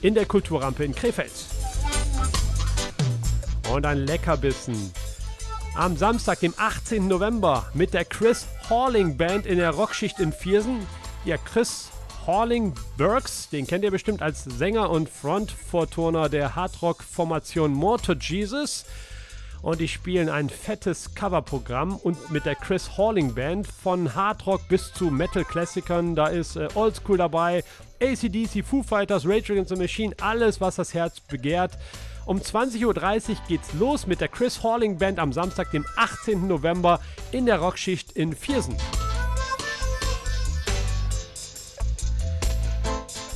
in 0.00 0.14
der 0.14 0.24
Kulturrampe 0.24 0.82
in 0.82 0.94
Krefeld. 0.94 1.30
Und 3.70 3.84
ein 3.84 3.98
Leckerbissen. 3.98 4.92
Am 5.76 5.94
Samstag, 5.98 6.40
dem 6.40 6.54
18. 6.56 7.06
November, 7.06 7.68
mit 7.74 7.92
der 7.92 8.06
Chris 8.06 8.46
Halling 8.70 9.18
Band 9.18 9.44
in 9.44 9.58
der 9.58 9.72
Rockschicht 9.72 10.20
in 10.20 10.32
Viersen. 10.32 10.86
Ja, 11.26 11.36
Chris 11.36 11.90
Halling 12.26 12.72
Burks, 12.96 13.50
den 13.50 13.66
kennt 13.66 13.84
ihr 13.84 13.90
bestimmt 13.90 14.22
als 14.22 14.44
Sänger 14.44 14.88
und 14.88 15.10
Frontvorturner 15.10 16.30
der 16.30 16.56
Hardrock-Formation 16.56 17.74
More 17.74 18.00
to 18.00 18.14
Jesus 18.14 18.86
und 19.64 19.80
die 19.80 19.88
spielen 19.88 20.28
ein 20.28 20.50
fettes 20.50 21.14
Coverprogramm 21.14 21.96
und 21.96 22.30
mit 22.30 22.44
der 22.44 22.54
Chris 22.54 22.98
Halling 22.98 23.34
Band 23.34 23.66
von 23.66 24.14
Hardrock 24.14 24.68
bis 24.68 24.92
zu 24.92 25.06
Metal-Klassikern. 25.06 26.14
Da 26.14 26.26
ist 26.26 26.56
äh, 26.56 26.68
Oldschool 26.74 27.16
dabei, 27.16 27.64
ACDC, 28.00 28.62
Foo 28.62 28.82
Fighters, 28.82 29.26
Rage 29.26 29.54
Against 29.54 29.70
the 29.70 29.80
Machine, 29.80 30.14
alles, 30.20 30.60
was 30.60 30.76
das 30.76 30.92
Herz 30.92 31.18
begehrt. 31.18 31.78
Um 32.26 32.38
20.30 32.38 32.84
Uhr 32.84 33.36
geht's 33.48 33.72
los 33.72 34.06
mit 34.06 34.20
der 34.20 34.28
Chris 34.28 34.62
Halling 34.62 34.98
Band 34.98 35.18
am 35.18 35.32
Samstag, 35.32 35.70
dem 35.70 35.86
18. 35.96 36.46
November 36.46 37.00
in 37.32 37.46
der 37.46 37.58
Rockschicht 37.58 38.12
in 38.12 38.34
Viersen. 38.34 38.76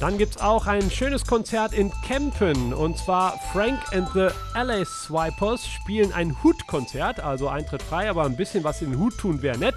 Dann 0.01 0.17
gibt 0.17 0.37
es 0.37 0.41
auch 0.41 0.69
ein 0.69 0.93
schönes 0.93 1.27
Konzert 1.27 1.73
in 1.73 1.91
Kempen 2.07 2.73
und 2.73 2.97
zwar 2.99 3.37
Frank 3.53 3.81
and 3.93 4.09
the 4.15 4.29
LA 4.55 4.85
Swipers 4.85 5.67
spielen 5.67 6.13
ein 6.13 6.41
Hut-Konzert, 6.45 7.19
also 7.19 7.49
Eintritt 7.49 7.83
frei, 7.83 8.09
aber 8.09 8.25
ein 8.25 8.37
bisschen 8.37 8.63
was 8.63 8.81
in 8.81 8.93
den 8.93 9.01
Hut 9.01 9.19
tun 9.19 9.43
wäre 9.43 9.59
nett, 9.59 9.75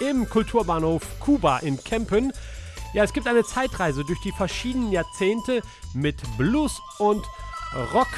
im 0.00 0.28
Kulturbahnhof 0.28 1.02
Kuba 1.20 1.58
in 1.58 1.82
Kempen. 1.82 2.34
Ja, 2.92 3.02
es 3.02 3.14
gibt 3.14 3.26
eine 3.26 3.44
Zeitreise 3.44 4.04
durch 4.04 4.20
die 4.20 4.32
verschiedenen 4.32 4.92
Jahrzehnte 4.92 5.62
mit 5.94 6.16
Blues 6.36 6.78
und 6.98 7.24
Rock. 7.94 8.08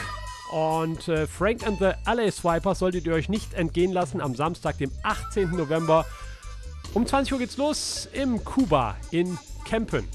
Und 0.50 1.06
äh, 1.06 1.28
Frank 1.28 1.64
and 1.64 1.78
the 1.78 1.92
LA 2.04 2.32
Swipers 2.32 2.80
solltet 2.80 3.06
ihr 3.06 3.14
euch 3.14 3.28
nicht 3.28 3.54
entgehen 3.54 3.92
lassen 3.92 4.20
am 4.20 4.34
Samstag, 4.34 4.78
dem 4.78 4.90
18. 5.04 5.50
November. 5.50 6.04
Um 6.94 7.06
20 7.06 7.32
Uhr 7.32 7.38
geht's 7.38 7.56
los 7.56 8.08
im 8.12 8.42
Kuba 8.42 8.96
in 9.12 9.38
Kempen. 9.64 10.08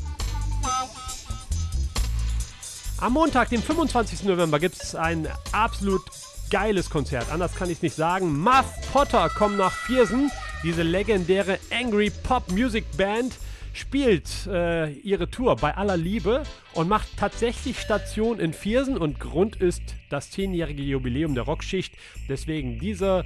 Am 3.01 3.13
Montag, 3.13 3.49
dem 3.49 3.61
25. 3.61 4.25
November, 4.25 4.59
gibt 4.59 4.75
es 4.75 4.93
ein 4.93 5.25
absolut 5.53 6.01
geiles 6.49 6.89
Konzert. 6.89 7.31
Anders 7.31 7.55
kann 7.55 7.69
ich 7.69 7.77
es 7.77 7.81
nicht 7.81 7.95
sagen. 7.95 8.37
Muff 8.41 8.65
Potter 8.91 9.29
kommen 9.29 9.55
nach 9.55 9.71
Viersen. 9.71 10.29
Diese 10.63 10.83
legendäre 10.83 11.59
Angry 11.71 12.09
Pop 12.09 12.51
Music 12.51 12.83
Band 12.97 13.37
spielt 13.71 14.47
äh, 14.47 14.91
ihre 14.91 15.29
Tour 15.29 15.55
bei 15.55 15.77
aller 15.77 15.95
Liebe 15.95 16.43
und 16.73 16.89
macht 16.89 17.07
tatsächlich 17.15 17.79
Station 17.79 18.37
in 18.37 18.51
Viersen. 18.51 18.97
Und 18.97 19.17
Grund 19.21 19.55
ist 19.55 19.81
das 20.09 20.33
10-jährige 20.33 20.83
Jubiläum 20.83 21.35
der 21.35 21.45
Rockschicht. 21.45 21.95
Deswegen 22.27 22.79
dieser. 22.79 23.23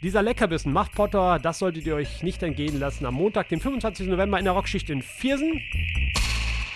Dieser 0.00 0.22
Leckerbissen, 0.22 0.72
Muff 0.72 0.92
Potter, 0.92 1.40
das 1.40 1.58
solltet 1.58 1.84
ihr 1.84 1.96
euch 1.96 2.22
nicht 2.22 2.40
entgehen 2.44 2.78
lassen. 2.78 3.04
Am 3.04 3.14
Montag, 3.14 3.48
dem 3.48 3.60
25. 3.60 4.06
November 4.06 4.38
in 4.38 4.44
der 4.44 4.54
Rockschicht 4.54 4.88
in 4.90 5.02
Viersen. 5.02 5.60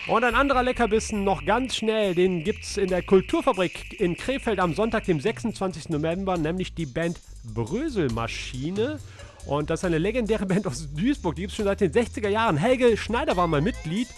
Und 0.08 0.24
ein 0.24 0.34
anderer 0.34 0.64
Leckerbissen 0.64 1.22
noch 1.22 1.44
ganz 1.44 1.76
schnell, 1.76 2.16
den 2.16 2.42
gibt 2.42 2.64
es 2.64 2.76
in 2.76 2.88
der 2.88 3.02
Kulturfabrik 3.02 4.00
in 4.00 4.16
Krefeld 4.16 4.58
am 4.58 4.74
Sonntag, 4.74 5.04
dem 5.04 5.20
26. 5.20 5.90
November, 5.90 6.36
nämlich 6.36 6.74
die 6.74 6.86
Band 6.86 7.20
Bröselmaschine. 7.54 8.98
Und 9.46 9.70
das 9.70 9.80
ist 9.80 9.84
eine 9.84 9.98
legendäre 9.98 10.44
Band 10.44 10.66
aus 10.66 10.88
Duisburg, 10.92 11.36
die 11.36 11.42
gibt 11.42 11.52
es 11.52 11.56
schon 11.56 11.66
seit 11.66 11.80
den 11.80 11.92
60er 11.92 12.28
Jahren. 12.28 12.56
Helge 12.56 12.96
Schneider 12.96 13.36
war 13.36 13.46
mal 13.46 13.60
Mitglied 13.60 14.08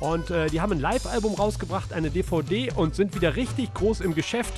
und 0.00 0.30
äh, 0.30 0.46
die 0.48 0.62
haben 0.62 0.72
ein 0.72 0.80
Live-Album 0.80 1.34
rausgebracht, 1.34 1.92
eine 1.92 2.10
DVD 2.10 2.72
und 2.74 2.94
sind 2.94 3.14
wieder 3.14 3.36
richtig 3.36 3.72
groß 3.74 4.00
im 4.00 4.14
Geschäft. 4.14 4.54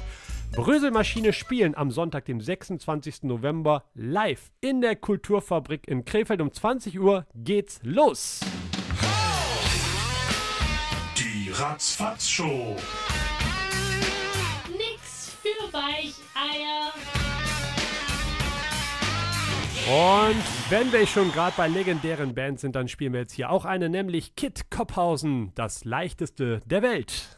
Bröselmaschine 0.52 1.32
spielen 1.32 1.74
am 1.76 1.90
Sonntag, 1.90 2.26
dem 2.26 2.40
26. 2.40 3.24
November 3.24 3.84
live 3.94 4.52
in 4.60 4.80
der 4.80 4.94
Kulturfabrik 4.94 5.88
in 5.88 6.04
Krefeld. 6.04 6.40
Um 6.40 6.52
20 6.52 6.98
Uhr 7.00 7.26
geht's 7.34 7.80
los. 7.82 8.40
Ratzfatz-Show. 11.58 12.76
Nix 14.68 15.34
für 15.40 15.72
Weicheier. 15.72 16.92
Und 19.88 20.44
wenn 20.68 20.92
wir 20.92 21.06
schon 21.06 21.32
gerade 21.32 21.54
bei 21.56 21.68
legendären 21.68 22.34
Bands 22.34 22.60
sind, 22.60 22.76
dann 22.76 22.88
spielen 22.88 23.14
wir 23.14 23.20
jetzt 23.20 23.32
hier 23.32 23.48
auch 23.48 23.64
eine, 23.64 23.88
nämlich 23.88 24.36
Kit 24.36 24.70
Kopphausen, 24.70 25.52
das 25.54 25.86
leichteste 25.86 26.60
der 26.66 26.82
Welt. 26.82 27.35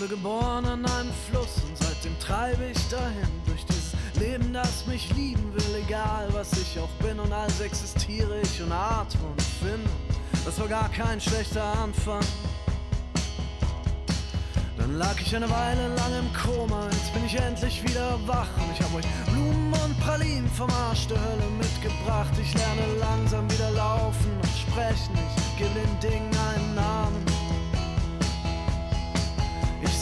Wurde 0.00 0.08
geboren 0.08 0.64
an 0.64 0.86
einem 0.86 1.12
Fluss 1.28 1.56
und 1.66 1.76
seitdem 1.76 2.16
treibe 2.20 2.66
ich 2.66 2.88
dahin 2.88 3.28
durch 3.46 3.64
dieses 3.64 3.94
Leben, 4.20 4.52
das 4.52 4.86
mich 4.86 5.12
lieben 5.16 5.52
will, 5.52 5.82
egal 5.84 6.28
was 6.30 6.52
ich 6.52 6.78
auch 6.78 7.04
bin 7.04 7.18
und 7.18 7.32
als 7.32 7.60
existiere 7.60 8.40
ich 8.40 8.62
und 8.62 8.70
atme 8.70 9.20
und 9.28 9.42
finde. 9.42 9.90
Das 10.44 10.60
war 10.60 10.68
gar 10.68 10.88
kein 10.90 11.20
schlechter 11.20 11.64
Anfang. 11.82 12.20
Dann 14.76 14.98
lag 14.98 15.20
ich 15.20 15.34
eine 15.34 15.50
Weile 15.50 15.88
lang 15.88 16.12
im 16.16 16.32
Koma, 16.32 16.84
jetzt 16.92 17.12
bin 17.12 17.24
ich 17.24 17.34
endlich 17.34 17.82
wieder 17.82 18.20
wach. 18.24 18.50
Und 18.56 18.72
ich 18.72 18.80
hab 18.80 18.94
euch 18.94 19.06
Blumen 19.26 19.72
und 19.72 19.98
Pralinen 19.98 20.48
vom 20.50 20.70
Arsch 20.70 21.08
der 21.08 21.18
Hölle 21.20 21.50
mitgebracht. 21.58 22.32
Ich 22.40 22.54
lerne 22.54 22.86
langsam 23.00 23.50
wieder 23.50 23.72
laufen 23.72 24.30
und 24.36 24.70
sprechen, 24.70 25.18
ich 25.36 25.58
gebe 25.58 25.74
den 25.74 26.00
Dingen 26.00 26.30
einen 26.36 26.74
Namen. 26.76 27.37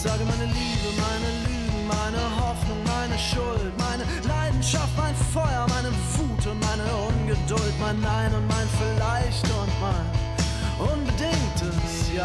Sage 0.07 0.25
meine 0.25 0.45
Liebe, 0.45 0.89
meine 1.03 1.31
Lügen, 1.43 1.89
meine 1.89 2.23
Hoffnung, 2.39 2.79
meine 2.85 3.19
Schuld, 3.19 3.77
meine 3.77 4.05
Leidenschaft, 4.23 4.97
mein 4.97 5.17
Feuer, 5.17 5.67
meine 5.69 5.91
Wut 6.15 6.47
und 6.47 6.61
meine 6.61 6.85
Ungeduld, 7.09 7.75
mein 7.81 8.01
Nein 8.01 8.33
und 8.33 8.47
mein 8.47 8.69
Vielleicht 8.79 9.45
und 9.47 9.73
mein 9.81 10.07
unbedingtes 10.79 12.15
Ja. 12.15 12.25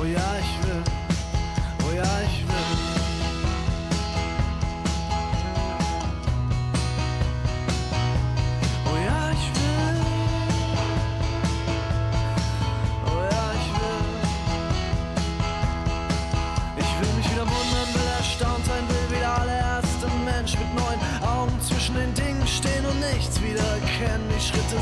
Oh 0.00 0.04
ja, 0.04 0.28
ich 0.40 0.66
will, 0.66 0.82
oh 1.86 1.94
ja, 1.94 2.20
ich 2.26 2.48
will. 2.48 2.93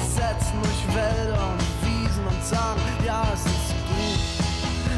Setzen 0.01 0.57
durch 0.62 0.82
Wälder 0.97 1.53
und 1.53 1.62
Wiesen 1.84 2.24
und 2.26 2.45
sagen, 2.45 2.80
ja, 3.05 3.26
es 3.34 3.45
ist 3.45 3.72
gut, 3.88 4.20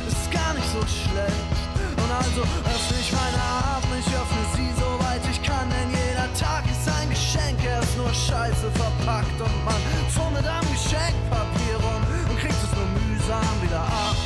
es 0.07 0.15
ist 0.15 0.31
gar 0.31 0.55
nicht 0.55 0.69
so 0.71 0.81
schlecht. 0.87 1.55
Und 1.99 2.11
also 2.11 2.43
öffne 2.43 2.97
ich 3.01 3.11
meine 3.11 3.41
Arme, 3.43 3.99
ich 3.99 4.07
öffne 4.15 4.45
sie 4.55 4.71
soweit 4.79 5.23
ich 5.31 5.43
kann, 5.43 5.67
denn 5.71 5.91
jeder 5.91 6.29
Tag 6.39 6.63
ist 6.71 6.87
ein 6.87 7.11
Geschenk, 7.11 7.59
er 7.65 7.81
ist 7.81 7.97
nur 7.97 8.13
scheiße 8.13 8.71
verpackt 8.71 9.39
und 9.41 9.57
man 9.65 9.81
fummelt 10.15 10.47
am 10.47 10.67
Geschenkpapier 10.71 11.77
rum 11.83 12.03
und 12.31 12.39
kriegt 12.39 12.55
es 12.55 12.73
nur 12.79 12.87
mühsam 12.95 13.57
wieder 13.63 13.83
ab. 13.83 14.19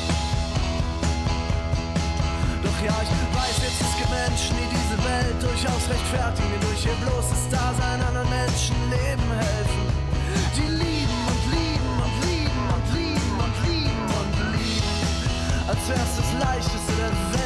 Doch 2.62 2.79
ja, 2.85 2.97
ich 3.01 3.12
weiß 3.33 3.57
jetzt, 3.64 3.81
es 3.81 3.95
gibt 3.97 4.11
Menschen, 4.11 4.53
die 4.61 4.69
diese 4.69 4.99
Welt 5.01 5.39
durchaus 5.41 5.83
rechtfertigen, 5.89 6.51
die 6.53 6.61
durch 6.66 6.85
ihr 6.85 6.99
bloßes 7.09 7.49
Dasein 7.49 8.03
anderen 8.05 8.29
Menschen 8.29 8.77
Leben 8.91 9.31
helfen. 9.33 9.88
Als 15.69 15.89
wär's 15.89 16.17
das 16.17 16.33
leichteste 16.41 16.93
der 16.97 17.11
Welt. 17.33 17.38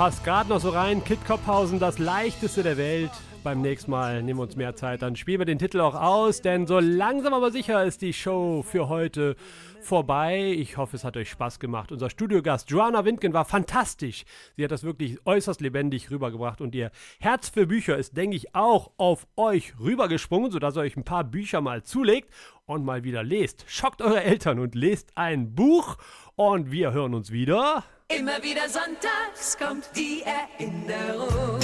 Passt 0.00 0.24
gerade 0.24 0.48
noch 0.48 0.60
so 0.60 0.70
rein. 0.70 1.04
Kit 1.04 1.22
Kopphausen, 1.26 1.78
das 1.78 1.98
leichteste 1.98 2.62
der 2.62 2.78
Welt. 2.78 3.10
Beim 3.44 3.60
nächsten 3.60 3.90
Mal 3.90 4.22
nehmen 4.22 4.38
wir 4.38 4.44
uns 4.44 4.56
mehr 4.56 4.74
Zeit, 4.74 5.02
dann 5.02 5.14
spielen 5.14 5.40
wir 5.40 5.44
den 5.44 5.58
Titel 5.58 5.78
auch 5.80 5.94
aus, 5.94 6.40
denn 6.40 6.66
so 6.66 6.80
langsam 6.80 7.34
aber 7.34 7.50
sicher 7.50 7.84
ist 7.84 8.00
die 8.00 8.14
Show 8.14 8.64
für 8.66 8.88
heute 8.88 9.36
vorbei. 9.82 10.54
Ich 10.56 10.78
hoffe, 10.78 10.96
es 10.96 11.04
hat 11.04 11.18
euch 11.18 11.28
Spaß 11.28 11.60
gemacht. 11.60 11.92
Unser 11.92 12.08
Studiogast 12.08 12.70
Joanna 12.70 13.04
Windgen 13.04 13.34
war 13.34 13.44
fantastisch. 13.44 14.24
Sie 14.56 14.64
hat 14.64 14.70
das 14.70 14.84
wirklich 14.84 15.18
äußerst 15.26 15.60
lebendig 15.60 16.10
rübergebracht 16.10 16.62
und 16.62 16.74
ihr 16.74 16.92
Herz 17.18 17.50
für 17.50 17.66
Bücher 17.66 17.98
ist, 17.98 18.16
denke 18.16 18.36
ich, 18.36 18.54
auch 18.54 18.92
auf 18.96 19.26
euch 19.36 19.74
rübergesprungen, 19.78 20.50
sodass 20.50 20.78
ihr 20.78 20.80
euch 20.80 20.96
ein 20.96 21.04
paar 21.04 21.24
Bücher 21.24 21.60
mal 21.60 21.82
zulegt 21.82 22.32
und 22.64 22.86
mal 22.86 23.04
wieder 23.04 23.22
lest. 23.22 23.66
Schockt 23.68 24.00
eure 24.00 24.22
Eltern 24.22 24.60
und 24.60 24.74
lest 24.74 25.10
ein 25.14 25.54
Buch 25.54 25.98
und 26.36 26.70
wir 26.70 26.92
hören 26.92 27.12
uns 27.12 27.32
wieder. 27.32 27.84
Immer 28.18 28.42
wieder 28.42 28.68
sonntags 28.68 29.56
kommt 29.56 29.88
die 29.94 30.24
Erinnerung. 30.24 31.60